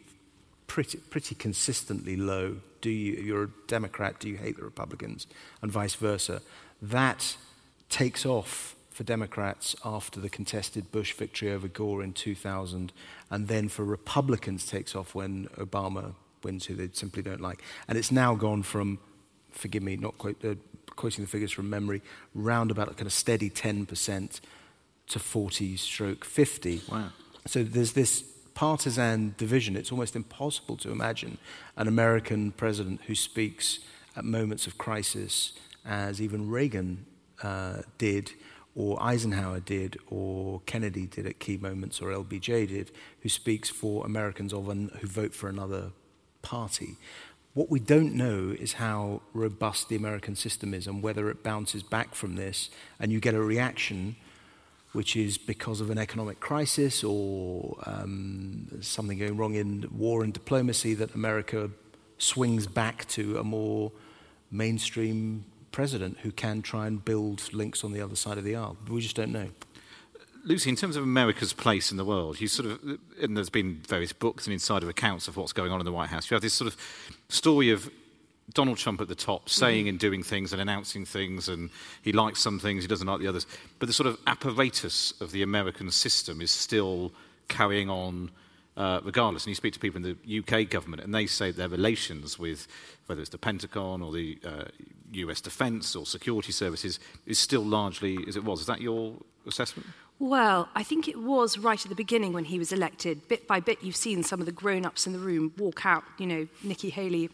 [0.66, 2.56] pretty, pretty consistently low.
[2.80, 5.26] Do you, you're a Democrat, do you hate the Republicans?
[5.62, 6.42] And vice versa.
[6.82, 7.36] That
[7.88, 12.92] takes off for Democrats after the contested Bush victory over Gore in 2000,
[13.34, 17.64] and then for Republicans takes off when Obama wins, who they simply don't like.
[17.88, 19.00] And it's now gone from,
[19.50, 20.54] forgive me, not quote, uh,
[20.94, 22.00] quoting the figures from memory,
[22.32, 24.40] round about a kind of steady 10%
[25.08, 26.82] to 40 stroke 50.
[26.88, 27.08] Wow.
[27.44, 28.22] So there's this
[28.54, 31.38] partisan division, it's almost impossible to imagine
[31.76, 33.80] an American president who speaks
[34.16, 37.04] at moments of crisis, as even Reagan
[37.42, 38.30] uh, did,
[38.76, 44.04] or Eisenhower did, or Kennedy did at key moments, or LBJ did, who speaks for
[44.04, 45.92] Americans of an, who vote for another
[46.42, 46.96] party.
[47.54, 51.84] What we don't know is how robust the American system is and whether it bounces
[51.84, 54.16] back from this and you get a reaction
[54.94, 60.32] which is because of an economic crisis or um, something going wrong in war and
[60.32, 61.68] diplomacy, that America
[62.18, 63.90] swings back to a more
[64.52, 68.76] mainstream president who can try and build links on the other side of the aisle.
[68.88, 69.48] We just don't know.
[70.44, 73.80] Lucy, in terms of America's place in the world, you sort of, and there's been
[73.88, 76.30] various books and insider accounts of what's going on in the White House.
[76.30, 76.76] You have this sort of
[77.28, 77.90] story of
[78.52, 79.88] Donald Trump at the top, saying mm.
[79.88, 81.70] and doing things and announcing things, and
[82.02, 83.44] he likes some things, he doesn't like the others.
[83.80, 87.10] But the sort of apparatus of the American system is still
[87.48, 88.30] carrying on
[88.76, 89.44] uh, regardless.
[89.44, 92.66] And you speak to people in the UK government, and they say their relations with
[93.06, 94.64] whether it's the Pentagon or the uh,
[95.12, 98.60] US Defence or security services is still largely as it was.
[98.60, 99.14] Is that your
[99.46, 99.88] assessment?
[100.18, 103.28] Well, I think it was right at the beginning when he was elected.
[103.28, 106.04] Bit by bit, you've seen some of the grown ups in the room walk out.
[106.18, 107.30] You know, Nikki Haley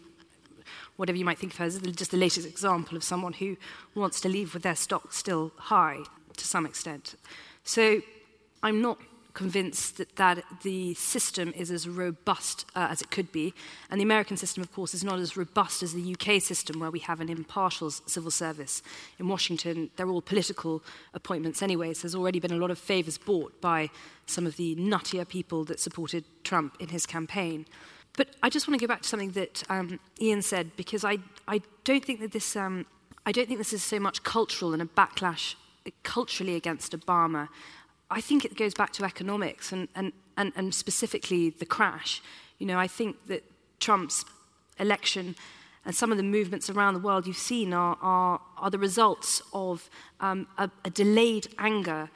[0.96, 3.56] whatever you might think of her as just the latest example of someone who
[3.94, 5.98] wants to leave with their stock still high
[6.36, 7.14] to some extent.
[7.64, 8.02] So
[8.62, 8.98] I'm not
[9.34, 13.54] convinced that, that the system is as robust uh, as it could be.
[13.90, 16.90] And the American system, of course, is not as robust as the UK system, where
[16.90, 18.82] we have an impartial civil service.
[19.18, 20.82] In Washington, they're all political
[21.14, 23.90] appointments anyway, so there's already been a lot of favours bought by
[24.26, 27.66] some of the nuttier people that supported Trump in his campaign.
[28.16, 31.18] But I just want to go back to something that um, Ian said, because I,
[31.46, 32.56] I don't think that this.
[32.56, 32.86] Um,
[33.26, 35.54] I don't think this is so much cultural and a backlash
[36.02, 37.48] culturally against Obama.
[38.10, 42.22] I think it goes back to economics and, and, and, and specifically the crash.
[42.58, 43.44] You know, I think that
[43.78, 44.24] Trump's
[44.78, 45.36] election
[45.84, 49.42] and some of the movements around the world you've seen are, are, are the results
[49.54, 49.88] of
[50.20, 52.10] um, a, a delayed anger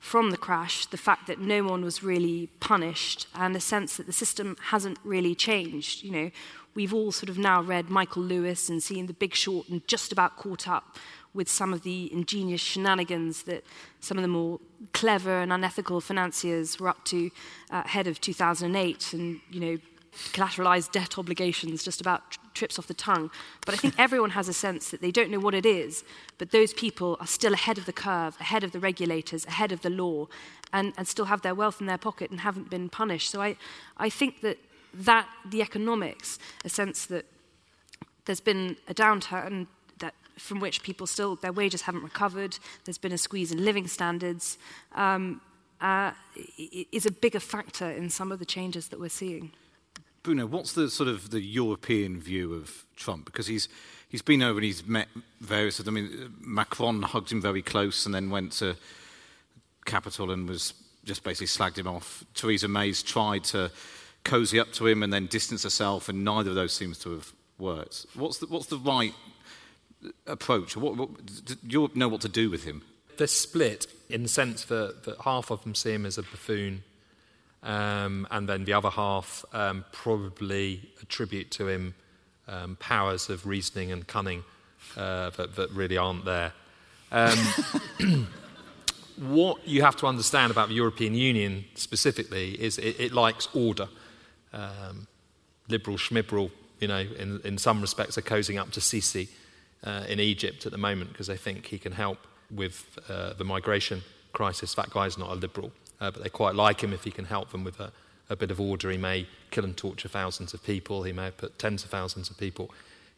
[0.00, 4.06] from the crash, the fact that no one was really punished, and the sense that
[4.06, 6.02] the system hasn't really changed.
[6.02, 6.30] You know,
[6.74, 10.12] we've all sort of now read Michael Lewis and seen The Big Short and just
[10.12, 10.96] about caught up
[11.34, 13.64] with some of the ingenious shenanigans that
[14.00, 14.60] some of the more
[14.92, 17.30] clever and unethical financiers were up to
[17.70, 19.78] uh, ahead of 2008 and, you know,
[20.32, 23.30] collateralized debt obligations just about tri- trips off the tongue.
[23.66, 26.04] But I think everyone has a sense that they don't know what it is,
[26.38, 29.82] but those people are still ahead of the curve, ahead of the regulators, ahead of
[29.82, 30.28] the law,
[30.72, 33.30] and, and still have their wealth in their pocket and haven't been punished.
[33.30, 33.56] So I,
[33.96, 34.58] I think that,
[34.94, 37.26] that the economics, a sense that
[38.24, 39.66] there's been a downturn
[40.36, 44.58] from which people still, their wages haven't recovered, there's been a squeeze in living standards,
[44.94, 45.40] um,
[45.80, 46.12] uh,
[46.92, 49.52] is a bigger factor in some of the changes that we're seeing.
[50.22, 53.26] Bruno, what's the sort of the European view of Trump?
[53.26, 53.68] Because he's
[54.08, 55.08] he's been over and he's met
[55.40, 55.78] various.
[55.78, 55.98] of them.
[55.98, 58.76] I mean, Macron hugged him very close and then went to
[59.84, 60.72] Capitol and was
[61.04, 62.24] just basically slagged him off.
[62.32, 63.70] Theresa May's tried to
[64.24, 67.32] cozy up to him and then distance herself, and neither of those seems to have
[67.58, 68.06] worked.
[68.14, 69.12] What's the what's the right
[70.26, 70.76] approach?
[70.76, 71.10] What, what,
[71.46, 72.82] do you know what to do with him?
[73.16, 76.82] They're split in the sense that, that half of them see him as a buffoon,
[77.62, 81.94] um, and then the other half um, probably attribute to him
[82.48, 84.44] um, powers of reasoning and cunning
[84.96, 86.52] uh, that, that, really aren't there.
[87.10, 87.38] Um,
[89.16, 93.88] what you have to understand about the European Union specifically is it, it likes order.
[94.52, 95.06] Um,
[95.68, 99.28] liberal schmibral, you know, in, in some respects, are cozying up to Sisi
[99.82, 102.18] uh, in Egypt at the moment because they think he can help
[102.50, 104.74] with uh, the migration crisis.
[104.74, 107.50] That guy's not a liberal, uh, but they quite like him if he can help
[107.50, 107.92] them with a,
[108.30, 108.90] a, bit of order.
[108.90, 112.38] He may kill and torture thousands of people, he may put tens of thousands of
[112.38, 112.70] people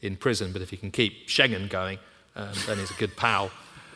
[0.02, 1.98] in prison, but if he can keep Schengen going,
[2.36, 3.50] um, then he's a good pal.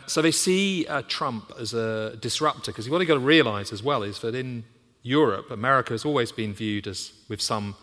[0.07, 3.83] So they see uh, Trump as a disruptor because what you've got to realize as
[3.83, 4.64] well is that in
[5.03, 7.77] Europe, America has always been viewed as with some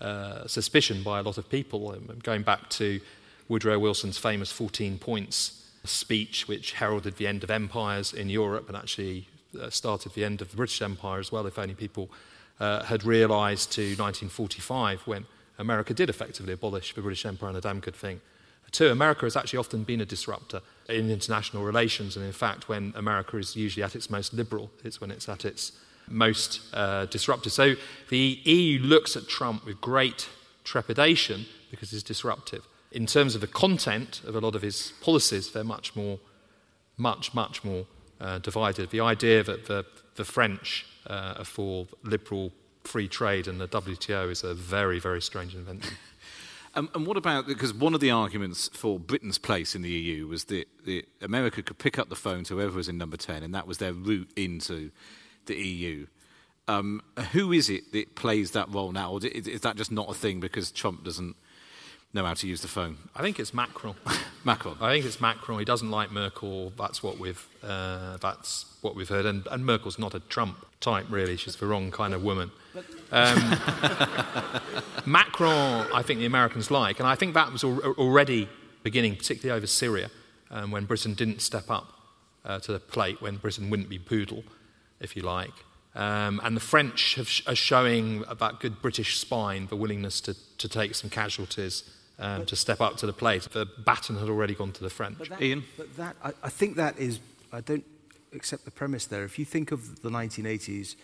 [0.00, 3.00] uh, suspicion by a lot of people, going back to
[3.52, 8.74] Woodrow Wilson's famous 14 points speech, which heralded the end of empires in Europe and
[8.78, 9.28] actually
[9.60, 12.10] uh, started the end of the British Empire as well, if only people
[12.60, 15.26] uh, had realized to 1945 when
[15.58, 18.22] America did effectively abolish the British Empire and a damn good thing.
[18.70, 22.94] Two, America has actually often been a disruptor in international relations, and in fact, when
[22.96, 25.72] America is usually at its most liberal, it's when it's at its
[26.08, 27.52] most uh, disruptive.
[27.52, 27.74] So
[28.08, 30.30] the EU looks at Trump with great
[30.64, 35.52] trepidation because he's disruptive in terms of the content of a lot of his policies,
[35.52, 36.18] they're much more,
[36.96, 37.86] much, much more
[38.20, 38.90] uh, divided.
[38.90, 39.84] The idea that the,
[40.16, 42.52] the French uh, are for liberal
[42.84, 45.94] free trade and the WTO is a very, very strange invention.
[46.74, 50.26] Um, and what about because one of the arguments for Britain's place in the EU
[50.26, 53.42] was that, that America could pick up the phone to whoever was in number 10,
[53.42, 54.90] and that was their route into
[55.44, 56.06] the EU.
[56.68, 57.02] Um,
[57.32, 59.12] who is it that plays that role now?
[59.12, 61.36] Or is that just not a thing because Trump doesn't
[62.14, 62.96] know how to use the phone?
[63.14, 63.94] I think it's Macron.
[64.44, 64.76] Macron.
[64.80, 65.58] I think it's Macron.
[65.58, 66.72] He doesn't like Merkel.
[66.76, 69.24] That's what we've uh, that's what we've heard.
[69.26, 71.36] And, and, Merkel's not a Trump type, really.
[71.36, 72.50] She's the wrong kind of woman.
[73.12, 73.38] Um,
[75.06, 78.48] Macron, I think the Americans like, and I think that was al- already
[78.82, 80.10] beginning, particularly over Syria,
[80.50, 81.92] um, when Britain didn't step up
[82.44, 84.42] uh, to the plate, when Britain wouldn't be poodle,
[85.00, 85.52] if you like.
[85.94, 90.68] Um, and the French have, are showing that good British spine, the willingness to, to
[90.68, 91.84] take some casualties
[92.18, 93.48] um, to step up to the plate.
[93.52, 95.18] The baton had already gone to the French.
[95.18, 95.64] But that, Ian?
[95.76, 97.20] But that, I, I think that is,
[97.52, 97.84] I don't
[98.34, 99.24] accept the premise there.
[99.24, 100.96] If you think of the 1980s,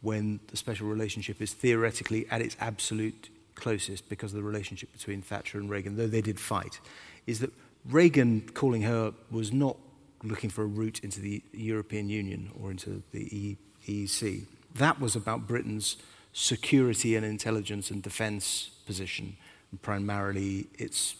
[0.00, 5.22] when the special relationship is theoretically at its absolute closest because of the relationship between
[5.22, 6.80] Thatcher and Reagan, though they did fight,
[7.26, 7.52] is that
[7.84, 9.76] Reagan calling her was not
[10.22, 13.56] looking for a route into the European Union or into the
[13.88, 14.44] EEC.
[14.74, 15.96] That was about Britain's
[16.32, 19.36] security and intelligence and defence position
[19.70, 21.16] and primarily its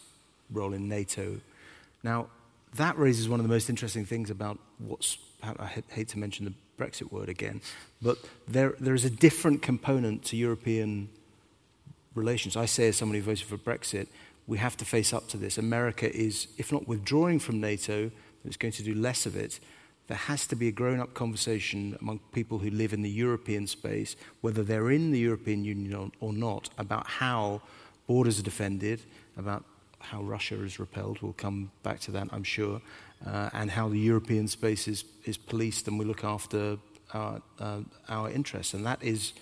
[0.51, 1.39] role in NATO.
[2.03, 2.27] Now,
[2.75, 6.53] that raises one of the most interesting things about what's, I hate to mention the
[6.77, 7.61] Brexit word again.
[8.01, 11.09] But there, there is a different component to European
[12.15, 12.55] relations.
[12.55, 14.07] I say, as somebody who voted for Brexit,
[14.47, 15.57] we have to face up to this.
[15.57, 18.11] America is, if not withdrawing from NATO,
[18.45, 19.59] it's going to do less of it.
[20.07, 23.67] There has to be a grown up conversation among people who live in the European
[23.67, 27.61] space, whether they're in the European Union or not, about how
[28.09, 28.99] borders are defended,
[29.37, 29.63] about
[29.99, 31.21] how Russia is repelled.
[31.21, 32.81] We'll come back to that, I'm sure,
[33.23, 36.77] uh, and how the European space is, is policed and we look after
[37.13, 38.73] our, uh, our interests.
[38.73, 39.33] And that is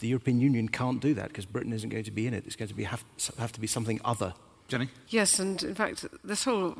[0.00, 2.44] the European Union can't do that because Britain isn't going to be in it.
[2.46, 3.02] It's going to be, have,
[3.38, 4.34] have to be something other.
[4.68, 4.88] Jenny?
[5.08, 6.76] Yes, and in fact, this whole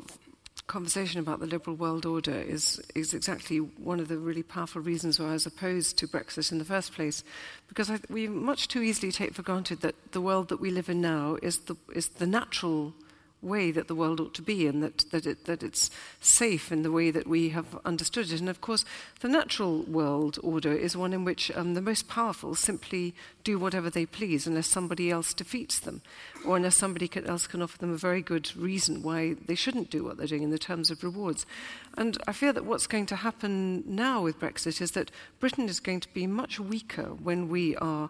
[0.71, 5.19] conversation about the liberal world order is, is exactly one of the really powerful reasons
[5.19, 7.25] why I was opposed to Brexit in the first place.
[7.67, 10.87] Because I, we much too easily take for granted that the world that we live
[10.87, 12.93] in now is the, is the natural
[13.41, 16.83] way that the world ought to be and that, that, it, that it's safe in
[16.83, 18.39] the way that we have understood it.
[18.39, 18.85] And of course,
[19.21, 23.89] the natural world order is one in which um, the most powerful simply do whatever
[23.89, 26.01] they please unless somebody else defeats them
[26.45, 29.89] or unless somebody can, else can offer them a very good reason why they shouldn't
[29.89, 31.45] do what they're doing in the terms of rewards.
[31.97, 35.79] And I fear that what's going to happen now with Brexit is that Britain is
[35.79, 38.09] going to be much weaker when we are.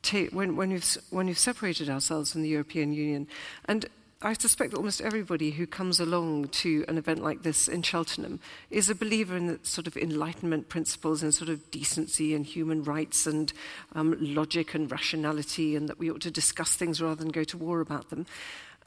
[0.00, 3.28] Ta- when, when, we've, when we've separated ourselves from the European Union.
[3.66, 3.84] And
[4.24, 8.40] I suspect that almost everybody who comes along to an event like this in Cheltenham
[8.70, 12.82] is a believer in the sort of enlightenment principles and sort of decency and human
[12.84, 13.52] rights and
[13.94, 17.58] um, logic and rationality, and that we ought to discuss things rather than go to
[17.58, 18.24] war about them.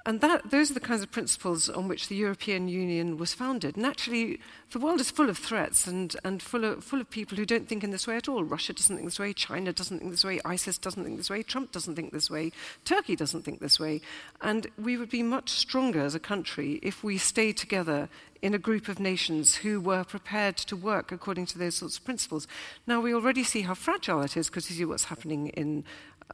[0.08, 3.76] And that, those are the kinds of principles on which the European Union was founded.
[3.76, 4.40] And actually,
[4.72, 7.68] the world is full of threats and, and full, of, full of people who don't
[7.68, 8.46] think in this way at all.
[8.46, 11.44] Russia doesn't think this way, China doesn't think this way, ISIS doesn't think this way,
[11.44, 12.54] Trump doesn't think this way,
[12.86, 14.00] Turkey doesn't think this way.
[14.40, 18.08] And we would be much stronger as a country if we stayed together
[18.42, 22.06] in a group of nations who were prepared to work according to those sorts of
[22.06, 22.48] principles.
[22.86, 25.84] Now, we already see how fragile it is because you see what's happening in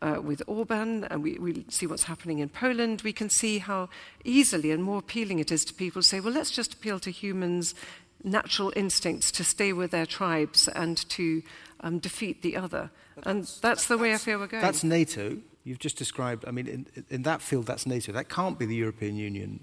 [0.02, 3.90] uh, with Orban, and we, we see what's happening in Poland, we can see how
[4.24, 7.12] easily and more appealing it is to people to say, well, let's just appeal to
[7.12, 7.76] humans'
[8.24, 11.42] natural instincts to stay with their tribes and to
[11.82, 12.90] um, defeat the other.
[13.16, 14.64] That's, and that's the way I feel we're going.
[14.64, 15.38] That's NATO.
[15.64, 18.12] You've just described, I mean, in, in that field, that's NATO.
[18.12, 19.60] That can't be the European Union.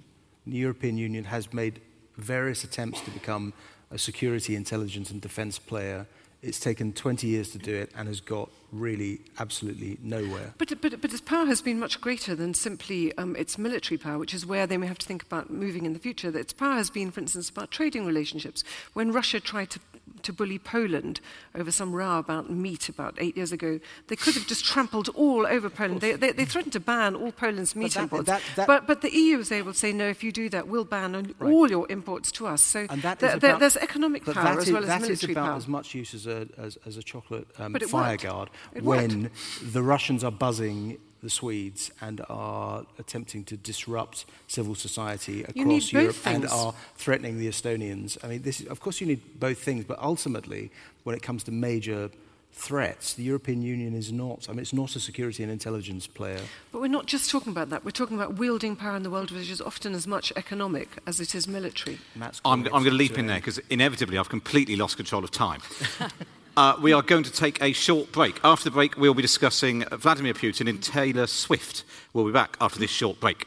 [0.46, 1.80] The European Union has made
[2.16, 3.52] various attempts to become
[3.90, 6.06] a security, intelligence, and defense player
[6.42, 10.54] it's taken 20 years to do it and has got really absolutely nowhere.
[10.58, 14.18] But, but, but its power has been much greater than simply um, its military power,
[14.18, 16.36] which is where they may have to think about moving in the future.
[16.36, 18.64] Its power has been, for instance, about trading relationships.
[18.92, 19.80] When Russia tried to
[20.22, 21.20] to bully Poland
[21.54, 23.80] over some row about meat about eight years ago.
[24.08, 26.00] They could have just trampled all over Poland.
[26.00, 28.26] They, they, they, threatened to ban all Poland's meat that, imports.
[28.26, 30.68] That, that, but, but the EU was able to say, no, if you do that,
[30.68, 31.52] we'll ban right.
[31.52, 32.62] all your imports to us.
[32.62, 35.04] So th- about, there's economic power as well as military power.
[35.04, 38.50] That is about as much use as a, as, as a chocolate um, fire guard
[38.80, 39.30] when
[39.62, 46.16] the Russians are buzzing the Swedes and are attempting to disrupt civil society across Europe
[46.24, 48.16] and are threatening the Estonians.
[48.24, 50.70] I mean, this is, of course, you need both things, but ultimately,
[51.04, 52.10] when it comes to major
[52.52, 56.40] threats, the European Union is not, I mean, it's not a security and intelligence player.
[56.72, 57.84] But we're not just talking about that.
[57.84, 61.20] We're talking about wielding power in the world, which is often as much economic as
[61.20, 61.98] it is military.
[62.44, 65.60] I'm, I'm going to leap in there because inevitably I've completely lost control of time.
[66.56, 68.40] Uh, we are going to take a short break.
[68.42, 71.84] After the break, we'll be discussing Vladimir Putin and Taylor Swift.
[72.12, 73.46] We'll be back after this short break.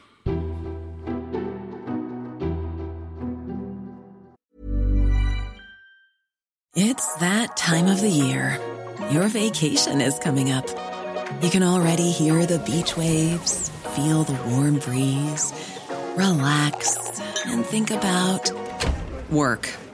[6.76, 8.58] It's that time of the year.
[9.12, 10.68] Your vacation is coming up.
[11.40, 15.52] You can already hear the beach waves, feel the warm breeze,
[16.16, 18.50] relax, and think about
[19.30, 19.68] work.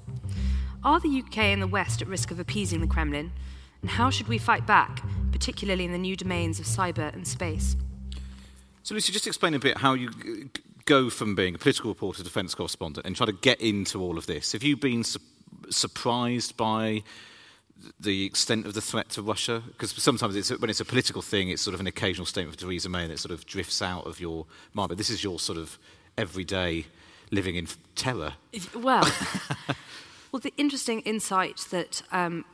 [0.85, 3.33] Are the UK and the West at risk of appeasing the Kremlin?
[3.83, 7.77] And how should we fight back, particularly in the new domains of cyber and space?
[8.85, 10.51] So, Lucy, just explain a bit how you
[10.85, 14.27] go from being a political reporter defence correspondent and try to get into all of
[14.27, 14.53] this.
[14.53, 15.21] Have you been su-
[15.71, 17.03] surprised by
[17.99, 19.63] the extent of the threat to Russia?
[19.67, 22.61] Because sometimes it's, when it's a political thing, it's sort of an occasional statement of
[22.61, 24.89] Theresa May and it sort of drifts out of your mind.
[24.89, 25.79] But this is your sort of
[26.17, 26.87] everyday
[27.31, 28.35] living in terror.
[28.75, 29.11] Well,
[30.33, 32.45] well, the interesting insight that um,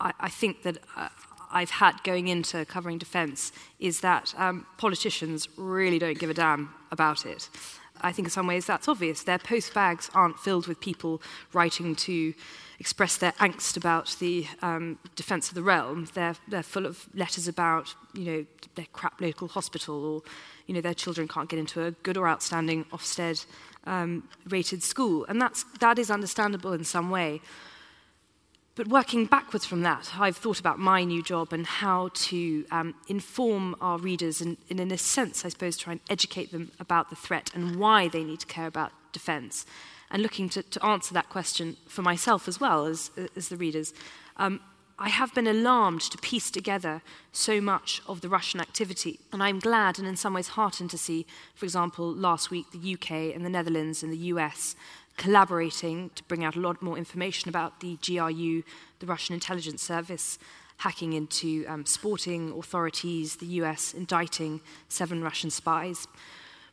[0.00, 1.08] I, I, think that uh,
[1.50, 6.74] I've had going into covering defence is that um, politicians really don't give a damn
[6.92, 7.48] about it.
[8.00, 9.22] I think in some ways that's obvious.
[9.22, 11.22] Their post bags aren't filled with people
[11.52, 12.34] writing to
[12.78, 16.08] express their angst about the um, defence of the realm.
[16.14, 18.46] They're, they're full of letters about, you know,
[18.76, 20.22] their crap local hospital or,
[20.66, 23.44] you know, their children can't get into a good or outstanding Ofsted
[23.84, 25.24] um, rated school.
[25.28, 27.40] And that's, that is understandable in some way.
[28.78, 32.94] But working backwards from that, I've thought about my new job and how to um,
[33.08, 37.10] inform our readers and, and, in a sense, I suppose, try and educate them about
[37.10, 39.66] the threat and why they need to care about defence.
[40.12, 43.92] And looking to, to answer that question for myself as well as, as the readers.
[44.36, 44.60] Um,
[44.96, 47.02] I have been alarmed to piece together
[47.32, 49.18] so much of the Russian activity.
[49.32, 51.26] And I'm glad and in some ways heartened to see,
[51.56, 54.76] for example, last week the UK and the Netherlands and the US
[55.18, 58.62] collaborating to bring out a lot more information about the GRU,
[59.00, 60.38] the Russian intelligence service,
[60.78, 66.06] hacking into um, sporting authorities, the US indicting seven Russian spies.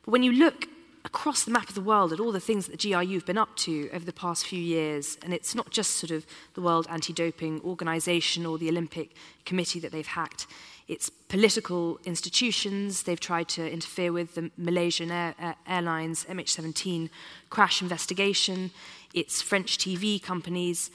[0.04, 0.68] But when you look
[1.04, 3.38] across the map of the world at all the things that the GRU have been
[3.38, 6.86] up to over the past few years, and it's not just sort of the World
[6.90, 9.10] Anti Doping Organization or the Olympic
[9.44, 10.46] Committee that they've hacked,
[10.88, 13.02] it's political institutions.
[13.02, 17.10] They've tried to interfere with the Malaysian Air, uh, Airlines MH17
[17.50, 18.70] crash investigation.
[19.12, 20.90] It's French TV companies.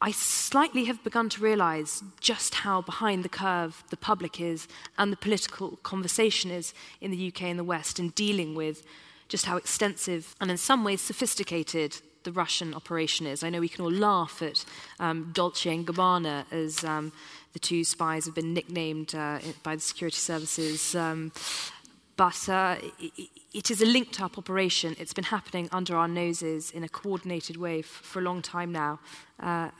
[0.00, 5.12] I slightly have begun to realize just how behind the curve the public is and
[5.12, 8.84] the political conversation is in the UK and the West in dealing with
[9.28, 13.42] just how extensive and in some ways sophisticated the Russian operation is.
[13.42, 14.64] I know we can all laugh at
[15.00, 17.12] um, Dolce and Gabbana as um,
[17.52, 20.94] the two spies have been nicknamed uh, by the security services.
[20.94, 21.32] Um,
[22.18, 22.76] but uh,
[23.54, 24.96] it, is a linked up operation.
[24.98, 28.98] It's been happening under our noses in a coordinated way for a long time now,
[29.40, 29.70] uh,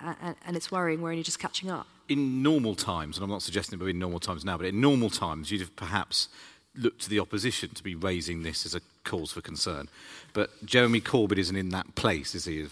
[0.46, 1.02] and, it's worrying.
[1.02, 1.88] We're only just catching up.
[2.08, 5.10] In normal times, and I'm not suggesting we're in normal times now, but in normal
[5.10, 6.28] times, you'd have perhaps
[6.76, 9.88] looked to the opposition to be raising this as a cause for concern.
[10.32, 12.66] But Jeremy Corbyn isn't in that place, is he,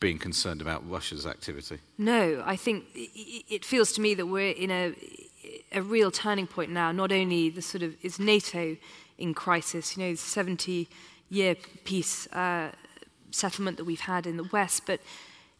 [0.00, 1.78] being concerned about Russia's activity?
[1.98, 4.94] No, I think it feels to me that we're in a,
[5.72, 6.90] a real turning point now.
[6.90, 8.76] Not only the sort of is NATO
[9.18, 10.88] in crisis, you know, the 70
[11.28, 12.72] year peace uh,
[13.30, 15.00] settlement that we've had in the West, but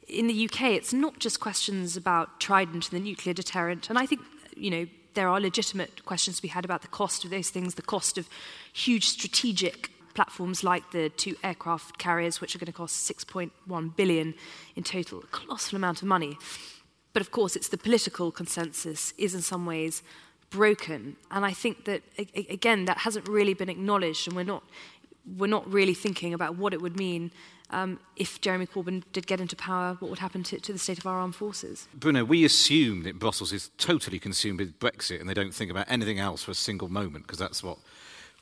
[0.08, 3.88] in the UK, it's not just questions about Trident and the nuclear deterrent.
[3.88, 4.22] And I think,
[4.56, 7.74] you know, there are legitimate questions to be had about the cost of those things,
[7.74, 8.28] the cost of
[8.72, 14.34] huge strategic platforms like the two aircraft carriers, which are going to cost 6.1 billion
[14.76, 16.36] in total, a colossal amount of money.
[17.12, 20.02] But of course, it's the political consensus is in some ways
[20.50, 22.02] broken, and I think that
[22.34, 24.62] again that hasn't really been acknowledged, and we're not
[25.36, 27.30] we're not really thinking about what it would mean
[27.72, 30.98] um, if Jeremy Corbyn did get into power, what would happen to, to, the state
[30.98, 31.88] of our armed forces?
[31.94, 35.86] Bruno, we assume that Brussels is totally consumed with Brexit and they don't think about
[35.88, 37.78] anything else for a single moment because that's what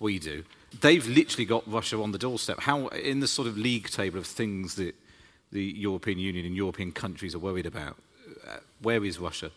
[0.01, 0.45] we do.
[0.81, 2.61] They've literally got Russia on the doorstep.
[2.61, 4.95] How, in the sort of league table of things that
[5.51, 7.97] the European Union and European countries are worried about,
[8.47, 9.51] uh, where is Russia?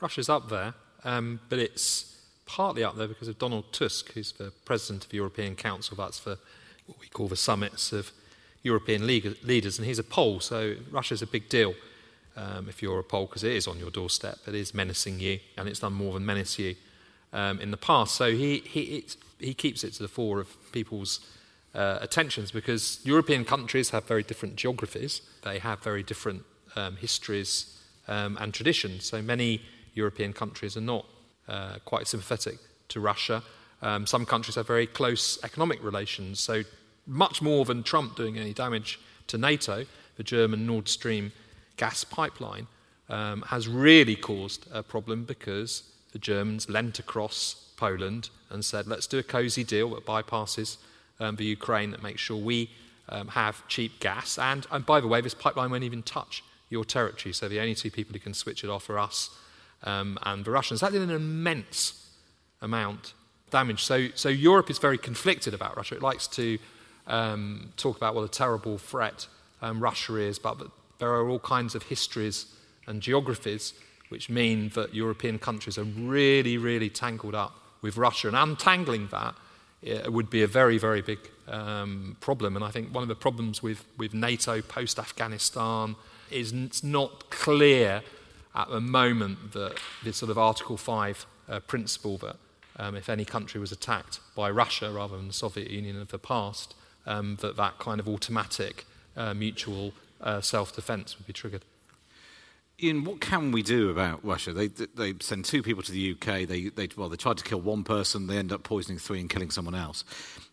[0.00, 0.74] Russia's up there,
[1.04, 5.16] um, but it's partly up there because of Donald Tusk, who's the president of the
[5.16, 5.96] European Council.
[5.96, 6.38] That's for
[6.86, 8.10] what we call the summits of
[8.62, 11.74] European leaders, and he's a Pole, so Russia's a big deal
[12.36, 15.40] um, if you're a Pole, because it is on your doorstep, it is menacing you,
[15.56, 16.74] and it's done more than menace you
[17.32, 18.14] um, in the past.
[18.14, 19.04] So he, he,
[19.38, 21.20] he keeps it to the fore of people's
[21.74, 26.42] uh, attentions because European countries have very different geographies, they have very different
[26.76, 27.78] um, histories
[28.08, 29.04] um, and traditions.
[29.04, 29.62] So many
[29.94, 31.06] European countries are not
[31.48, 32.58] uh, quite sympathetic
[32.88, 33.42] to Russia.
[33.82, 36.40] Um, some countries have very close economic relations.
[36.40, 36.62] So
[37.06, 39.84] much more than Trump doing any damage to NATO,
[40.16, 41.32] the German Nord Stream
[41.76, 42.66] gas pipeline
[43.08, 45.82] um, has really caused a problem because
[46.12, 50.76] the Germans leant across Poland and said, let's do a cosy deal that bypasses
[51.20, 52.70] um, the Ukraine that makes sure we
[53.08, 54.38] um, have cheap gas.
[54.38, 57.32] And, and by the way, this pipeline won't even touch your territory.
[57.32, 59.30] So the only two people who can switch it off are us
[59.84, 60.80] um, and the Russians.
[60.80, 62.06] That did an immense
[62.60, 63.14] amount
[63.46, 63.84] of damage.
[63.84, 65.94] So, so Europe is very conflicted about Russia.
[65.94, 66.58] It likes to
[67.06, 69.26] um, talk about what a terrible threat
[69.62, 70.60] um, Russia is, but
[70.98, 72.46] there are all kinds of histories
[72.86, 73.74] and geographies
[74.08, 78.28] which mean that European countries are really, really tangled up with Russia.
[78.28, 79.34] And untangling that
[80.08, 82.56] would be a very, very big um, problem.
[82.56, 85.96] And I think one of the problems with, with NATO post Afghanistan
[86.30, 88.02] is it's not clear
[88.54, 92.36] at the moment that this sort of Article 5 uh, principle that
[92.76, 96.18] um, if any country was attacked by Russia rather than the Soviet Union of the
[96.18, 96.74] past,
[97.06, 98.84] um, that that kind of automatic
[99.16, 101.64] uh, mutual uh, self-defense would be triggered.
[102.80, 104.52] Ian, what can we do about Russia?
[104.52, 106.46] They, they send two people to the UK.
[106.46, 108.28] They, they, well, they tried to kill one person.
[108.28, 110.04] They end up poisoning three and killing someone else.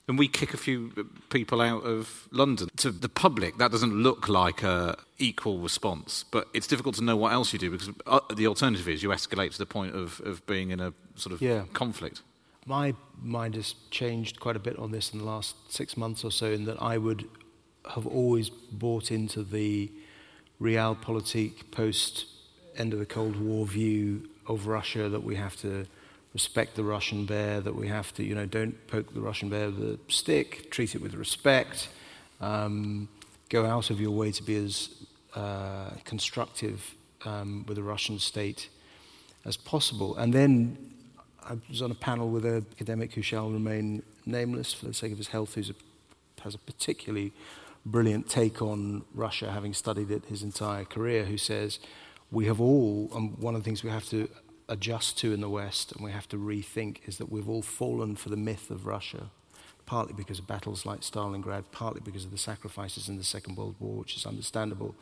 [0.07, 2.69] And we kick a few people out of London.
[2.77, 6.25] To the public, that doesn't look like a equal response.
[6.29, 9.09] But it's difficult to know what else you do because uh, the alternative is you
[9.09, 11.65] escalate to the point of, of being in a sort of yeah.
[11.73, 12.23] conflict.
[12.65, 16.31] My mind has changed quite a bit on this in the last six months or
[16.31, 17.27] so, in that I would
[17.91, 19.91] have always bought into the
[20.61, 22.25] realpolitik post
[22.77, 25.85] end of the Cold War view of Russia that we have to
[26.33, 29.69] respect the Russian bear, that we have to, you know, don't poke the Russian bear
[29.69, 31.87] with a stick, treat it with respect,
[32.41, 33.07] um,
[33.49, 34.89] go out of your way to be as
[35.33, 36.93] uh, constructive
[37.23, 38.69] um, with the Russian state
[39.45, 40.17] as possible.
[40.17, 40.77] And then
[41.43, 45.11] I was on a panel with an academic who shall remain nameless for the sake
[45.11, 45.63] of his health, who
[46.41, 47.31] has a particularly
[47.85, 51.79] brilliant take on Russia, having studied it his entire career, who says,
[52.31, 54.27] We have all, and one of the things we have to
[54.67, 58.15] adjust to in the West and we have to rethink is that we've all fallen
[58.15, 59.29] for the myth of Russia,
[59.85, 63.75] partly because of battles like Stalingrad, partly because of the sacrifices in the Second World
[63.79, 64.95] War, which is understandable,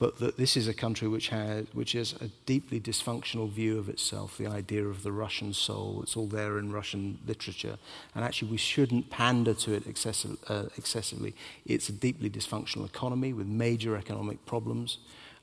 [0.00, 3.90] but that this is a country which has, which has a deeply dysfunctional view of
[3.90, 6.00] itself, the idea of the Russian soul.
[6.02, 7.76] It's all there in Russian literature.
[8.14, 11.34] And actually, we shouldn't pander to it excessive, uh, excessively.
[11.66, 14.98] It's a deeply dysfunctional economy with major economic problems.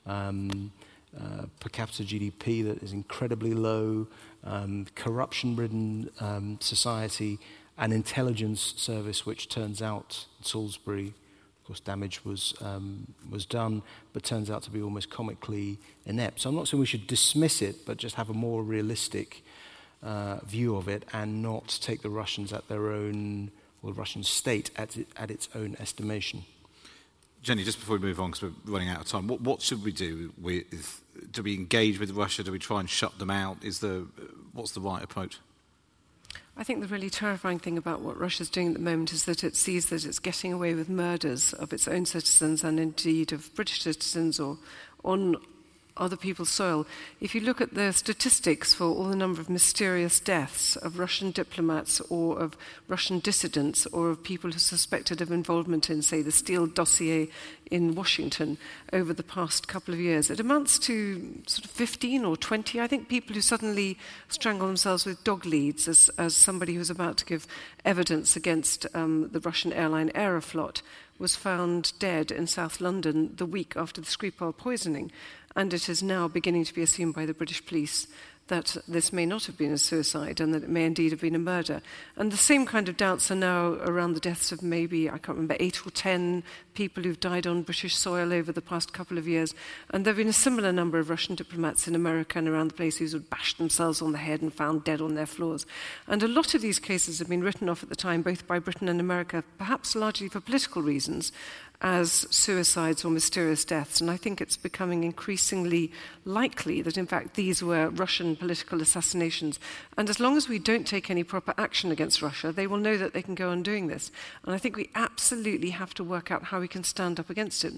[0.08, 0.72] Um,
[1.18, 4.08] uh, per capita GDP that is incredibly low,
[4.44, 7.40] um, corruption ridden um, society,
[7.78, 11.14] an intelligence service which turns out, Salisbury,
[11.68, 13.82] course, damage was, um, was done,
[14.14, 16.42] but turns out to be almost comically inept.
[16.42, 19.44] So I'm not saying we should dismiss it, but just have a more realistic
[20.02, 23.52] uh, view of it and not take the Russians at their own,
[23.82, 26.46] or the Russian state at, it, at its own estimation.
[27.44, 29.84] Jenny, just before we move on, because we're running out of time, what, what should
[29.84, 30.34] we do?
[30.42, 31.02] With,
[31.32, 32.44] do we engage with Russia?
[32.44, 33.64] Do we try and shut them out?
[33.64, 34.08] Is the,
[34.54, 35.40] what's the right approach?
[36.60, 39.44] I think the really terrifying thing about what Russia's doing at the moment is that
[39.44, 43.54] it sees that it's getting away with murders of its own citizens and indeed of
[43.54, 44.58] British citizens or
[45.04, 45.36] on
[45.98, 46.86] other people's soil.
[47.20, 51.32] If you look at the statistics for all the number of mysterious deaths of Russian
[51.32, 56.22] diplomats or of Russian dissidents or of people who are suspected of involvement in, say,
[56.22, 57.30] the Steele dossier
[57.70, 58.58] in Washington
[58.94, 62.88] over the past couple of years, it amounts to sort of 15 or 20, I
[62.88, 63.98] think, people who suddenly
[64.30, 67.48] strangle themselves with dog leads as, as somebody who's about to give
[67.84, 70.82] evidence against um, the Russian airline Aeroflot
[71.20, 75.12] was found dead in South London the week after the Skripal poisoning
[75.58, 78.08] and it is now beginning to be assumed by the British police
[78.48, 81.36] that this may not have been a suicide and that it may indeed have been
[81.36, 81.82] a murder.
[82.16, 85.38] And the same kind of doubts are now around the deaths of maybe, I can't
[85.38, 86.44] remember, eight or ten
[86.74, 89.54] people who've died on British soil over the past couple of years.
[89.90, 92.76] And there have been a similar number of Russian diplomats in America and around the
[92.76, 95.66] place who had bashed themselves on the head and found dead on their floors.
[96.08, 98.60] And a lot of these cases have been written off at the time, both by
[98.60, 101.32] Britain and America, perhaps largely for political reasons,
[101.82, 104.02] as suicides or mysterious deaths.
[104.02, 105.92] And I think it's becoming increasingly
[106.26, 109.60] likely that, in fact, these were Russian political assassinations.
[109.96, 112.98] And as long as we don't take any proper action against Russia, they will know
[112.98, 114.12] that they can go on doing this.
[114.44, 117.64] And I think we absolutely have to work out how we can stand up against
[117.64, 117.74] it.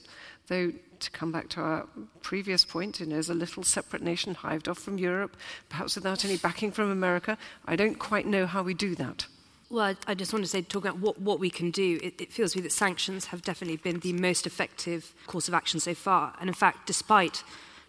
[0.48, 1.88] Though, to come back to our
[2.22, 5.36] previous point, you know, as a little separate nation hived off from Europe,
[5.68, 9.28] perhaps without any backing from America, I don't quite know how we do that.
[9.72, 12.34] Well, I just want to say, talking about what, what we can do, it, it
[12.34, 15.94] feels to me that sanctions have definitely been the most effective course of action so
[15.94, 16.34] far.
[16.40, 17.44] And in fact, despite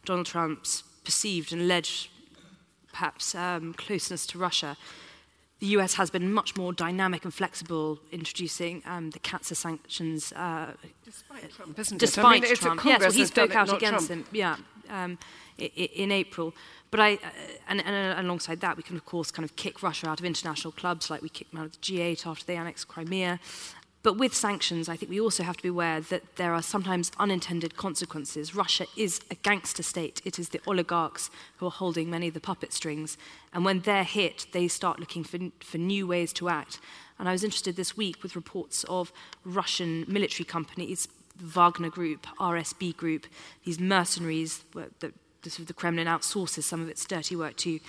[0.05, 2.11] Donald Trump's perceived and alleged,
[2.93, 4.77] perhaps, um, closeness to Russia,
[5.61, 10.33] the US has been much more dynamic and flexible introducing um, the CAATSA sanctions.
[10.33, 10.73] Uh,
[11.03, 12.47] despite Trump, isn't despite it?
[12.47, 12.85] I mean, Trump.
[12.85, 14.27] Yes, well, he spoke out against Trump.
[14.27, 14.27] them.
[14.33, 14.57] Yeah.
[14.91, 15.19] um,
[15.59, 16.55] in April.
[16.91, 17.19] But I, uh,
[17.71, 20.73] and, and, alongside that, we can of course kind of kick Russia out of international
[20.73, 23.41] clubs, like we kicked them out of the G8 after they annexed Crimea.
[24.03, 27.13] But with sanctions, I think we also have to be aware that there are sometimes
[27.19, 28.55] unintended consequences.
[28.55, 30.23] Russia is a gangster state.
[30.25, 33.19] It is the oligarchs who are holding many of the puppet strings.
[33.53, 36.81] And when they're hit, they start looking for, for new ways to act.
[37.19, 39.13] And I was interested this week with reports of
[39.45, 41.07] Russian military companies,
[41.37, 43.27] Wagner Group, RSB Group,
[43.65, 44.65] these mercenaries
[45.01, 45.13] that
[45.43, 47.81] the Kremlin outsources some of its dirty work to,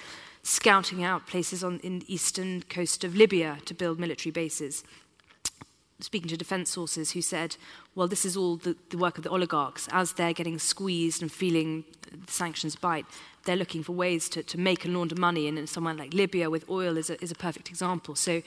[0.44, 4.84] scouting out places on in the eastern coast of Libya to build military bases.
[6.00, 7.58] Speaking to defense sources who said,
[7.94, 9.88] well, this is all the, the work of the oligarchs.
[9.92, 11.84] As they're getting squeezed and feeling
[12.26, 13.06] the sanctions bite,
[13.46, 15.48] they're looking for ways to, to make and launder money.
[15.48, 18.16] And in somewhere like Libya with oil is a, is a perfect example.
[18.16, 18.42] So,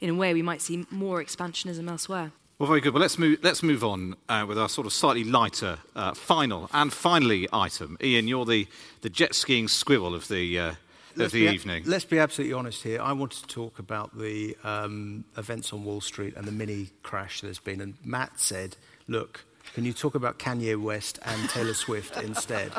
[0.00, 2.30] in a way, we might see more expansionism elsewhere.
[2.58, 2.92] Well, very good.
[2.92, 6.68] Well, let's move, let's move on uh, with our sort of slightly lighter uh, final
[6.72, 7.96] and finally item.
[8.02, 8.66] Ian, you're the,
[9.02, 10.72] the jet skiing squirrel of the, uh,
[11.16, 11.84] of the evening.
[11.86, 13.00] let's be absolutely honest here.
[13.00, 17.42] I wanted to talk about the um, events on Wall Street and the mini crash
[17.42, 17.80] there's been.
[17.80, 18.74] And Matt said,
[19.06, 19.44] look,
[19.74, 22.72] can you talk about Kanye West and Taylor Swift instead?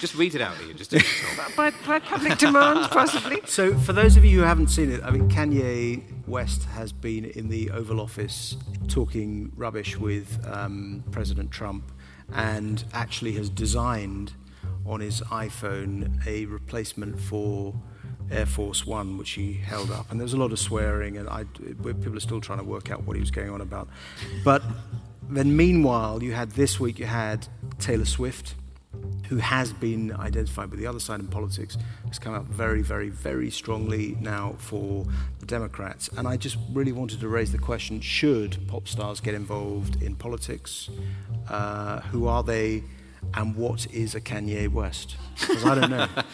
[0.00, 0.76] Just read it out, Ian.
[0.76, 0.92] Just
[1.56, 3.40] by, by public demand, possibly.
[3.46, 7.24] So, for those of you who haven't seen it, I mean, Kanye West has been
[7.24, 8.56] in the Oval Office
[8.88, 11.92] talking rubbish with um, President Trump
[12.32, 14.32] and actually has designed
[14.86, 17.74] on his iPhone a replacement for
[18.30, 20.10] Air Force One, which he held up.
[20.10, 22.90] And there was a lot of swearing, and I, people are still trying to work
[22.90, 23.88] out what he was going on about.
[24.44, 24.62] But
[25.28, 27.46] then, meanwhile, you had this week, you had
[27.78, 28.54] Taylor Swift
[29.28, 33.08] who has been identified with the other side in politics, has come out very, very,
[33.08, 35.06] very strongly now for
[35.40, 36.08] the Democrats.
[36.16, 40.14] And I just really wanted to raise the question should pop stars get involved in
[40.14, 40.90] politics?
[41.48, 42.82] Uh, who are they?
[43.32, 45.16] And what is a Kanye West?
[45.40, 46.08] Because I don't know.
[46.14, 46.24] well,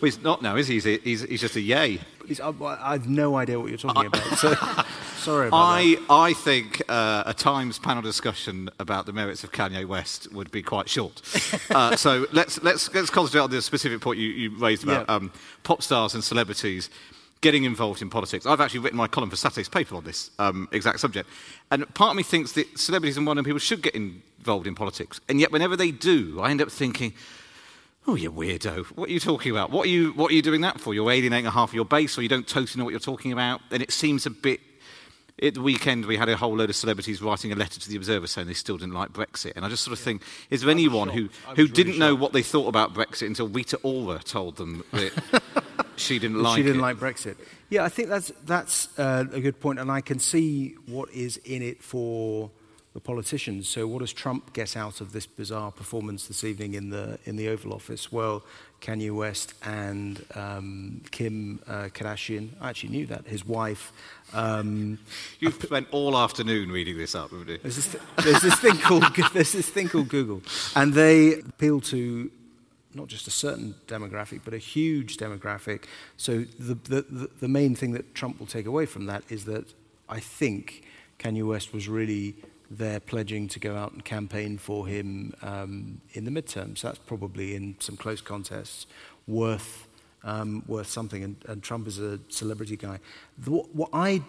[0.00, 0.74] he's not now, is he?
[0.74, 1.98] He's, he's, he's just a yay.
[2.26, 4.38] He's, I, I have no idea what you're talking about.
[4.38, 4.54] So.
[5.16, 6.10] Sorry I, that.
[6.10, 10.62] I think uh, a Times panel discussion about the merits of Kanye West would be
[10.62, 11.20] quite short.
[11.70, 15.14] uh, so let's, let's, let's concentrate on the specific point you, you raised about yeah.
[15.14, 16.90] um, pop stars and celebrities
[17.40, 18.46] getting involved in politics.
[18.46, 21.28] I've actually written my column for Saturday's paper on this um, exact subject.
[21.70, 25.20] And part of me thinks that celebrities and modern people should get involved in politics.
[25.28, 27.14] And yet, whenever they do, I end up thinking,
[28.08, 28.86] Oh, you weirdo.
[28.96, 29.70] What are you talking about?
[29.70, 30.94] What are you, what are you doing that for?
[30.94, 33.32] You're alienating a half of your base, or you don't totally know what you're talking
[33.32, 33.60] about.
[33.72, 34.60] And it seems a bit
[35.42, 37.96] at the weekend, we had a whole load of celebrities writing a letter to the
[37.96, 39.52] Observer saying they still didn't like Brexit.
[39.54, 42.00] And I just sort of think, is there anyone who, who really didn't shocked.
[42.00, 45.42] know what they thought about Brexit until Rita Ora told them that
[45.96, 46.82] she didn't like She didn't it?
[46.82, 47.36] like Brexit.
[47.68, 51.36] Yeah, I think that's, that's uh, a good point, and I can see what is
[51.38, 52.50] in it for
[52.96, 53.68] the politicians.
[53.68, 57.36] So, what does Trump get out of this bizarre performance this evening in the in
[57.36, 58.10] the Oval Office?
[58.10, 58.42] Well,
[58.80, 62.50] Kanye West and um, Kim uh, Kardashian.
[62.60, 63.92] I actually knew that his wife.
[64.32, 64.98] Um,
[65.40, 67.58] You've spent all afternoon reading this up, haven't you?
[67.58, 70.42] There's this, th- there's this thing called there's this thing called Google,
[70.74, 72.30] and they appeal to
[72.94, 75.84] not just a certain demographic, but a huge demographic.
[76.16, 79.74] So the, the, the main thing that Trump will take away from that is that
[80.08, 80.82] I think
[81.18, 82.36] Kanye West was really
[82.70, 86.80] they're pledging to go out and campaign for him um, in the midterms.
[86.80, 88.86] That's probably in some close contests
[89.26, 89.86] worth
[90.24, 91.22] um, worth something.
[91.22, 92.98] And, and, Trump is a celebrity guy.
[93.38, 94.22] The, what, what I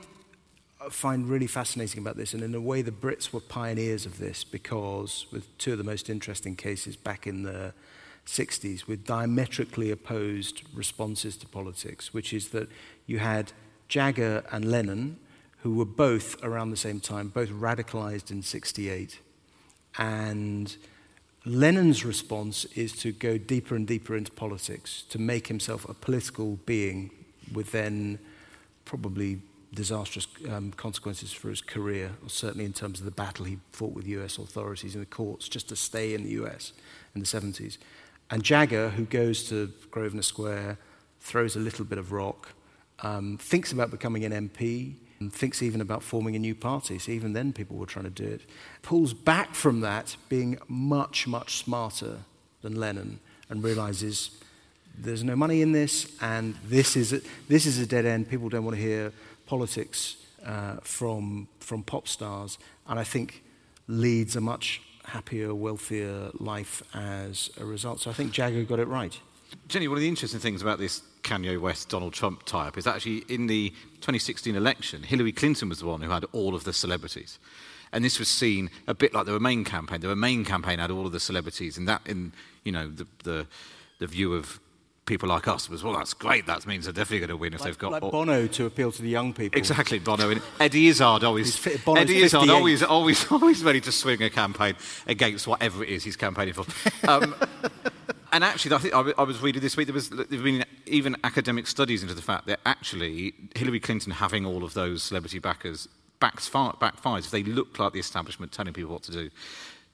[0.92, 4.44] find really fascinating about this, and in a way, the Brits were pioneers of this
[4.44, 7.74] because with two of the most interesting cases back in the
[8.28, 12.70] 60s, with diametrically opposed responses to politics, which is that
[13.08, 13.54] you had
[13.88, 15.18] Jagger and Lennon
[15.68, 19.20] who were both around the same time, both radicalized in 68.
[19.98, 20.74] And
[21.44, 26.58] Lennon's response is to go deeper and deeper into politics, to make himself a political
[26.66, 27.12] being
[27.52, 28.18] with then
[28.86, 29.42] probably
[29.74, 33.92] disastrous um, consequences for his career, or certainly in terms of the battle he fought
[33.92, 36.72] with US authorities in the courts just to stay in the US
[37.14, 37.78] in the 70s.
[38.32, 40.78] And Jagger, who goes to Grosvenor Square,
[41.20, 42.54] throws a little bit of rock,
[43.02, 47.00] um, thinks about becoming an MP, and thinks even about forming a new party.
[47.00, 48.42] So even then, people were trying to do it.
[48.82, 52.20] Pulls back from that, being much, much smarter
[52.62, 54.32] than Lennon, and realizes
[54.98, 58.30] there's no money in this, and this is a, this is a dead end.
[58.30, 59.12] People don't want to hear
[59.46, 62.58] politics uh, from from pop stars,
[62.88, 63.44] and I think
[63.88, 68.02] leads a much happier, wealthier life as a result.
[68.02, 69.18] So I think Jagger got it right.
[69.68, 73.24] Jenny, one of the interesting things about this Kanye West Donald Trump up is actually
[73.28, 77.38] in the 2016 election, Hillary Clinton was the one who had all of the celebrities.
[77.92, 80.02] And this was seen a bit like the Remain campaign.
[80.02, 83.48] The Remain campaign had all of the celebrities, and that, in you know, the, the,
[84.00, 84.60] the view of
[85.06, 86.46] people like us was, well, that's great.
[86.46, 88.92] That means they're definitely going to win if like, they've got like Bono to appeal
[88.92, 89.58] to the young people.
[89.58, 90.30] Exactly, Bono.
[90.30, 94.76] And Eddie Izzard always, Eddie Izzard always, always, always ready to swing a campaign
[95.08, 96.66] against whatever it is he's campaigning for.
[97.10, 97.36] Um,
[98.32, 101.68] and actually, I think I, was reading this week there was there've been even academic
[101.68, 105.88] studies into the fact that actually Hillary Clinton having all of those celebrity backers
[106.20, 109.30] backfires if they look like the establishment telling people what to do.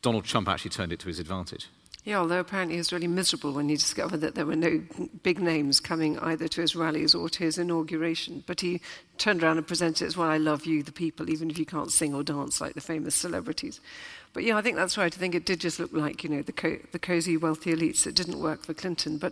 [0.01, 1.67] Donald Trump actually turned it to his advantage.
[2.05, 4.83] Yeah, although apparently he was really miserable when he discovered that there were no
[5.21, 8.43] big names coming either to his rallies or to his inauguration.
[8.45, 8.81] But he
[9.17, 11.65] turned around and presented it as, well, I love you, the people, even if you
[11.65, 13.79] can't sing or dance like the famous celebrities.
[14.33, 15.15] But yeah, I think that's right.
[15.15, 18.05] I think it did just look like, you know, the, co- the cozy, wealthy elites.
[18.05, 19.17] It didn't work for Clinton.
[19.17, 19.31] But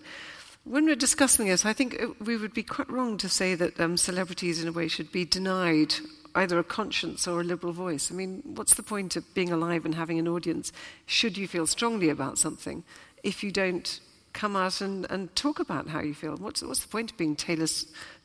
[0.63, 3.80] when we're discussing this, I think it, we would be quite wrong to say that
[3.82, 5.95] um, celebrities, in a way, should be denied
[6.36, 8.11] either a conscience or a liberal voice.
[8.11, 10.71] I mean, what's the point of being alive and having an audience
[11.05, 12.84] should you feel strongly about something
[13.23, 13.99] if you don't
[14.34, 16.38] come out and, and talk about how you feel?
[16.38, 17.67] What's, what's the point of being Taylor,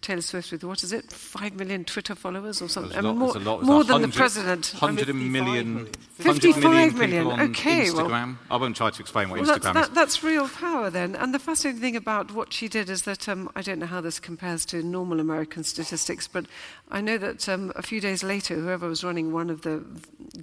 [0.06, 2.96] Taylor Swift with, what is it, five million Twitter followers or something?
[2.96, 4.74] I mean, lot- more there's a lot- there's more a than the hundred- president.
[4.80, 9.00] I mean, 100 million, 55 100 million, people on okay, well- I won't try to
[9.00, 9.94] explain what Well, that's, Instagram that, is.
[9.94, 11.16] that's real power then.
[11.16, 14.00] And the fascinating thing about what she did is that um, I don't know how
[14.00, 16.46] this compares to normal American statistics, but
[16.88, 19.84] I know that um, a few days later, whoever was running one of the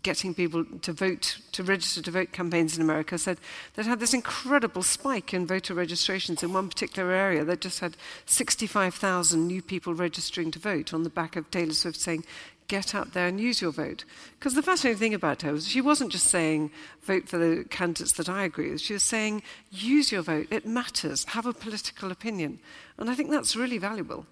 [0.02, 3.38] getting people to vote, to register to vote campaigns in America said
[3.76, 7.96] that had this incredible spike in voter registrations in one particular area that just had
[8.26, 12.26] 65,000 new people registering to vote on the back of Taylor Swift saying,
[12.68, 14.04] get out there and use your vote.
[14.40, 16.72] Because the fascinating thing about her was she wasn't just saying,
[17.04, 18.82] vote for the candidates that I agree with.
[18.82, 20.48] She was saying, use your vote.
[20.50, 21.26] It matters.
[21.26, 22.60] Have a political opinion.
[22.98, 24.26] And I think that's really valuable.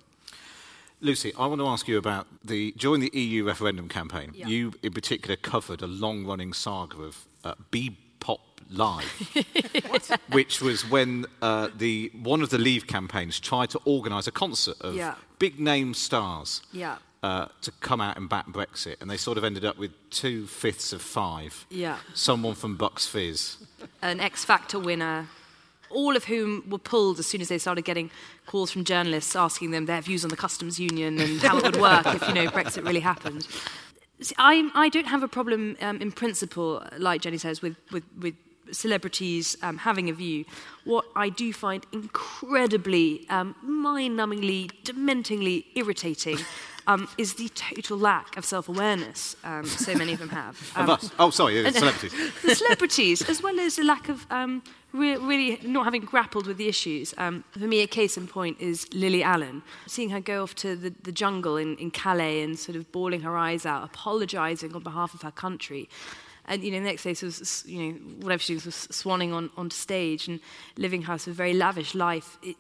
[1.02, 4.32] Lucy, I want to ask you about the during the EU referendum campaign.
[4.36, 4.48] Yeah.
[4.48, 7.96] You, in particular, covered a long-running saga of uh, BPop
[8.72, 9.06] Live,
[10.32, 14.78] which was when uh, the one of the Leave campaigns tried to organise a concert
[14.82, 15.16] of Yeah.
[15.40, 16.98] big-name stars Yeah.
[17.24, 20.48] uh, to come out and back Brexit, and they sort of ended up with two
[20.48, 21.66] fifths of five.
[21.70, 21.98] Yeah.
[22.14, 23.58] Someone from Bucks Fizz.
[24.02, 25.28] an X Factor winner,
[25.90, 28.10] all of whom were pulled as soon as they started getting
[28.46, 31.76] calls from journalists asking them their views on the customs union and how it would
[31.90, 33.46] work if you know Brexit really happened.
[34.22, 38.04] See, I, I don't have a problem um, in principle, like Jenny says, with, with,
[38.20, 38.36] with
[38.72, 40.46] celebrities um, having a view.
[40.84, 46.38] What I do find incredibly um, mind numbingly, dementingly irritating
[46.88, 50.72] um, is the total lack of self awareness um, so many of them have.
[50.76, 51.12] Of us.
[51.20, 52.14] Oh, sorry, and- celebrities.
[52.44, 56.58] the celebrities, as well as the lack of um, re- really not having grappled with
[56.58, 57.14] the issues.
[57.18, 59.62] Um, for me, a case in point is Lily Allen.
[59.88, 63.22] Seeing her go off to the, the jungle in, in Calais and sort of bawling
[63.22, 65.90] her eyes out, apologising on behalf of her country.
[66.52, 69.34] And you know, the next day, she was, you know, whatever she was, was swanning
[69.34, 70.42] on onto stage and
[70.78, 72.38] living her sort of very lavish life.
[72.44, 72.58] It,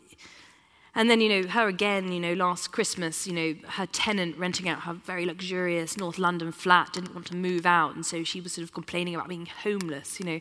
[0.95, 4.69] and then, you know, her again, you know, last Christmas, you know, her tenant renting
[4.69, 7.93] out her very luxurious North London flat didn't want to move out.
[7.95, 10.39] And so she was sort of complaining about being homeless, you know.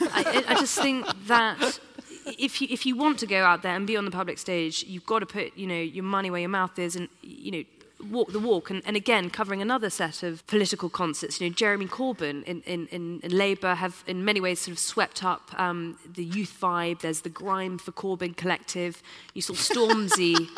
[0.00, 1.80] I, I just think that
[2.26, 4.84] if you, if you want to go out there and be on the public stage,
[4.84, 7.64] you've got to put, you know, your money where your mouth is and, you know,
[8.10, 8.70] walk the walk.
[8.70, 12.86] And, and again, covering another set of political concerts, you know, Jeremy Corbyn in, in,
[12.88, 17.00] in, in Labour have in many ways sort of swept up um, the youth vibe.
[17.00, 19.02] There's the Grime for Corbyn collective.
[19.34, 20.48] You saw Stormzy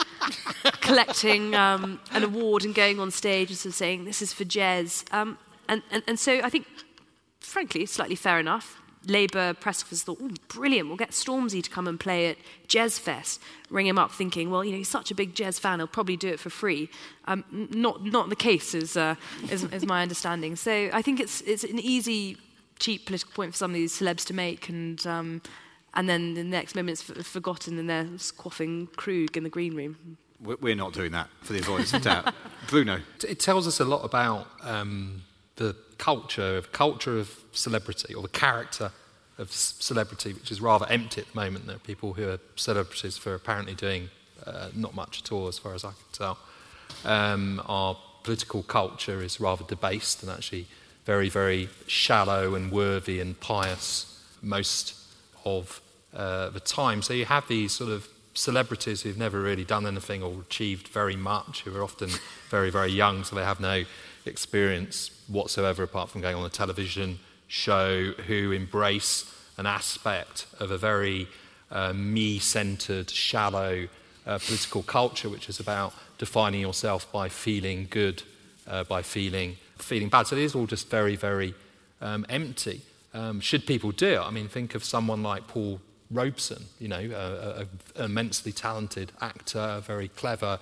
[0.80, 4.44] collecting um, an award and going on stage and sort of saying, this is for
[4.44, 5.12] Jez.
[5.12, 5.38] Um,
[5.68, 6.66] and, and, and so I think,
[7.40, 8.80] frankly, slightly fair enough.
[9.06, 12.36] Labour press officers thought, oh, brilliant, we'll get Stormzy to come and play at
[12.68, 13.38] JezFest.
[13.70, 16.16] Ring him up thinking, well, you know, he's such a big jazz fan, he'll probably
[16.16, 16.88] do it for free.
[17.26, 19.14] Um, not, not the case, is, uh,
[19.50, 20.56] is, is my understanding.
[20.56, 22.36] So I think it's, it's an easy,
[22.78, 25.42] cheap political point for some of these celebs to make, and, um,
[25.94, 29.74] and then the next moment it's f- forgotten and they're quaffing Krug in the green
[29.74, 30.18] room.
[30.40, 32.34] We- We're not doing that for the avoidance of doubt.
[32.68, 33.00] Bruno.
[33.26, 35.22] It tells us a lot about um,
[35.56, 38.92] the culture of culture of celebrity or the character
[39.38, 41.66] of celebrity, which is rather empty at the moment.
[41.66, 44.08] There are people who are celebrities for apparently doing
[44.46, 46.38] uh, not much at all, as far as I can tell.
[47.04, 50.66] Um, our political culture is rather debased and actually
[51.04, 54.94] very, very shallow and worthy and pious most
[55.44, 55.80] of
[56.14, 57.02] uh, the time.
[57.02, 61.16] So you have these sort of celebrities who've never really done anything or achieved very
[61.16, 62.10] much, who are often
[62.50, 63.84] very, very young, so they have no
[64.24, 67.18] experience whatsoever apart from going on a television
[67.48, 71.28] show, who embrace an aspect of a very
[71.70, 73.88] uh, me centered, shallow
[74.26, 78.22] uh, political culture, which is about defining yourself by feeling good,
[78.66, 80.26] uh, by feeling feeling bad.
[80.26, 81.54] So it is all just very, very
[82.00, 82.80] um, empty.
[83.12, 84.20] Um, should people do it?
[84.20, 87.68] I mean, think of someone like Paul Robeson, you know, an
[88.04, 90.58] immensely talented actor, a very clever,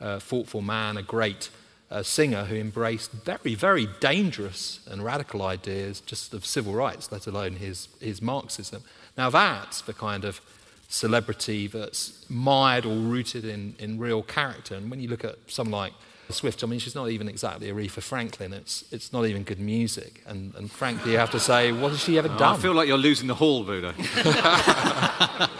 [0.00, 1.50] uh, thoughtful man, a great
[1.90, 7.26] uh, singer who embraced very, very dangerous and radical ideas just of civil rights, let
[7.26, 8.82] alone his, his Marxism.
[9.16, 10.40] Now, that's the kind of
[10.88, 14.74] celebrity that's mired or rooted in, in real character.
[14.74, 15.92] And when you look at someone like
[16.32, 18.52] Swift, I mean, she's not even exactly Aretha Franklin.
[18.52, 20.22] It's, it's not even good music.
[20.26, 22.54] And, and frankly, you have to say, what has she ever Oh, done?
[22.56, 23.94] I feel like you're losing the hall, Buddha.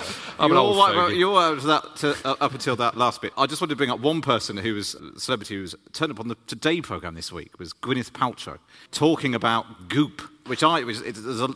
[0.40, 1.16] I'm you're an old right, fogey.
[1.16, 3.32] you're all right to that, to, uh, up until that last bit.
[3.36, 6.12] I just wanted to bring up one person who was a celebrity who was turned
[6.12, 8.58] up on the Today programme this week was Gwyneth Paltrow
[8.92, 11.48] talking about goop, which I was it, there's a,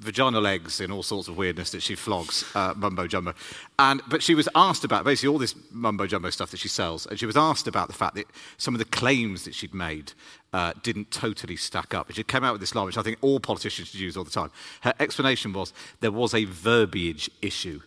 [0.00, 3.34] vaginal eggs and all sorts of weirdness that she flogs uh, mumbo jumbo,
[3.78, 7.06] and but she was asked about basically all this mumbo jumbo stuff that she sells,
[7.06, 8.26] and she was asked about the fact that
[8.56, 10.12] some of the claims that she'd made.
[10.52, 12.12] Uh, didn't totally stack up.
[12.12, 14.30] She came out with this line, which I think all politicians should use all the
[14.30, 14.52] time.
[14.82, 17.80] Her explanation was there was a verbiage issue.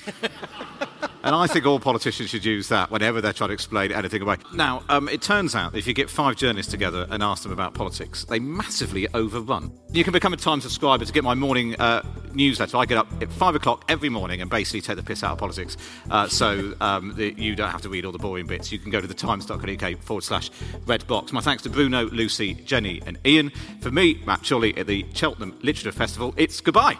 [1.26, 4.36] And I think all politicians should use that whenever they're trying to explain anything away.
[4.54, 7.50] Now, um, it turns out that if you get five journalists together and ask them
[7.50, 9.76] about politics, they massively overrun.
[9.90, 12.76] You can become a Times subscriber to get my morning uh, newsletter.
[12.76, 15.38] I get up at five o'clock every morning and basically take the piss out of
[15.38, 15.76] politics,
[16.12, 18.70] uh, so um, you don't have to read all the boring bits.
[18.70, 20.52] You can go to the times.co.uk forward slash
[20.86, 21.32] red box.
[21.32, 23.50] My thanks to Bruno, Lucy, Jenny, and Ian.
[23.80, 26.96] For me, Matt Chorley at the Cheltenham Literature Festival, it's goodbye.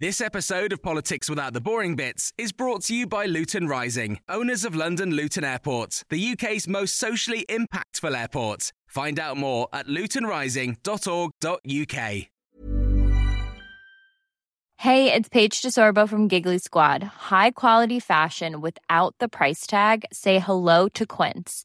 [0.00, 4.20] This episode of Politics Without the Boring Bits is brought to you by Luton Rising,
[4.28, 8.70] owners of London Luton Airport, the UK's most socially impactful airport.
[8.86, 12.28] Find out more at lutonrising.org.uk.
[14.76, 17.02] Hey, it's Paige DeSorbo from Giggly Squad.
[17.02, 20.04] High quality fashion without the price tag.
[20.12, 21.64] Say hello to Quince.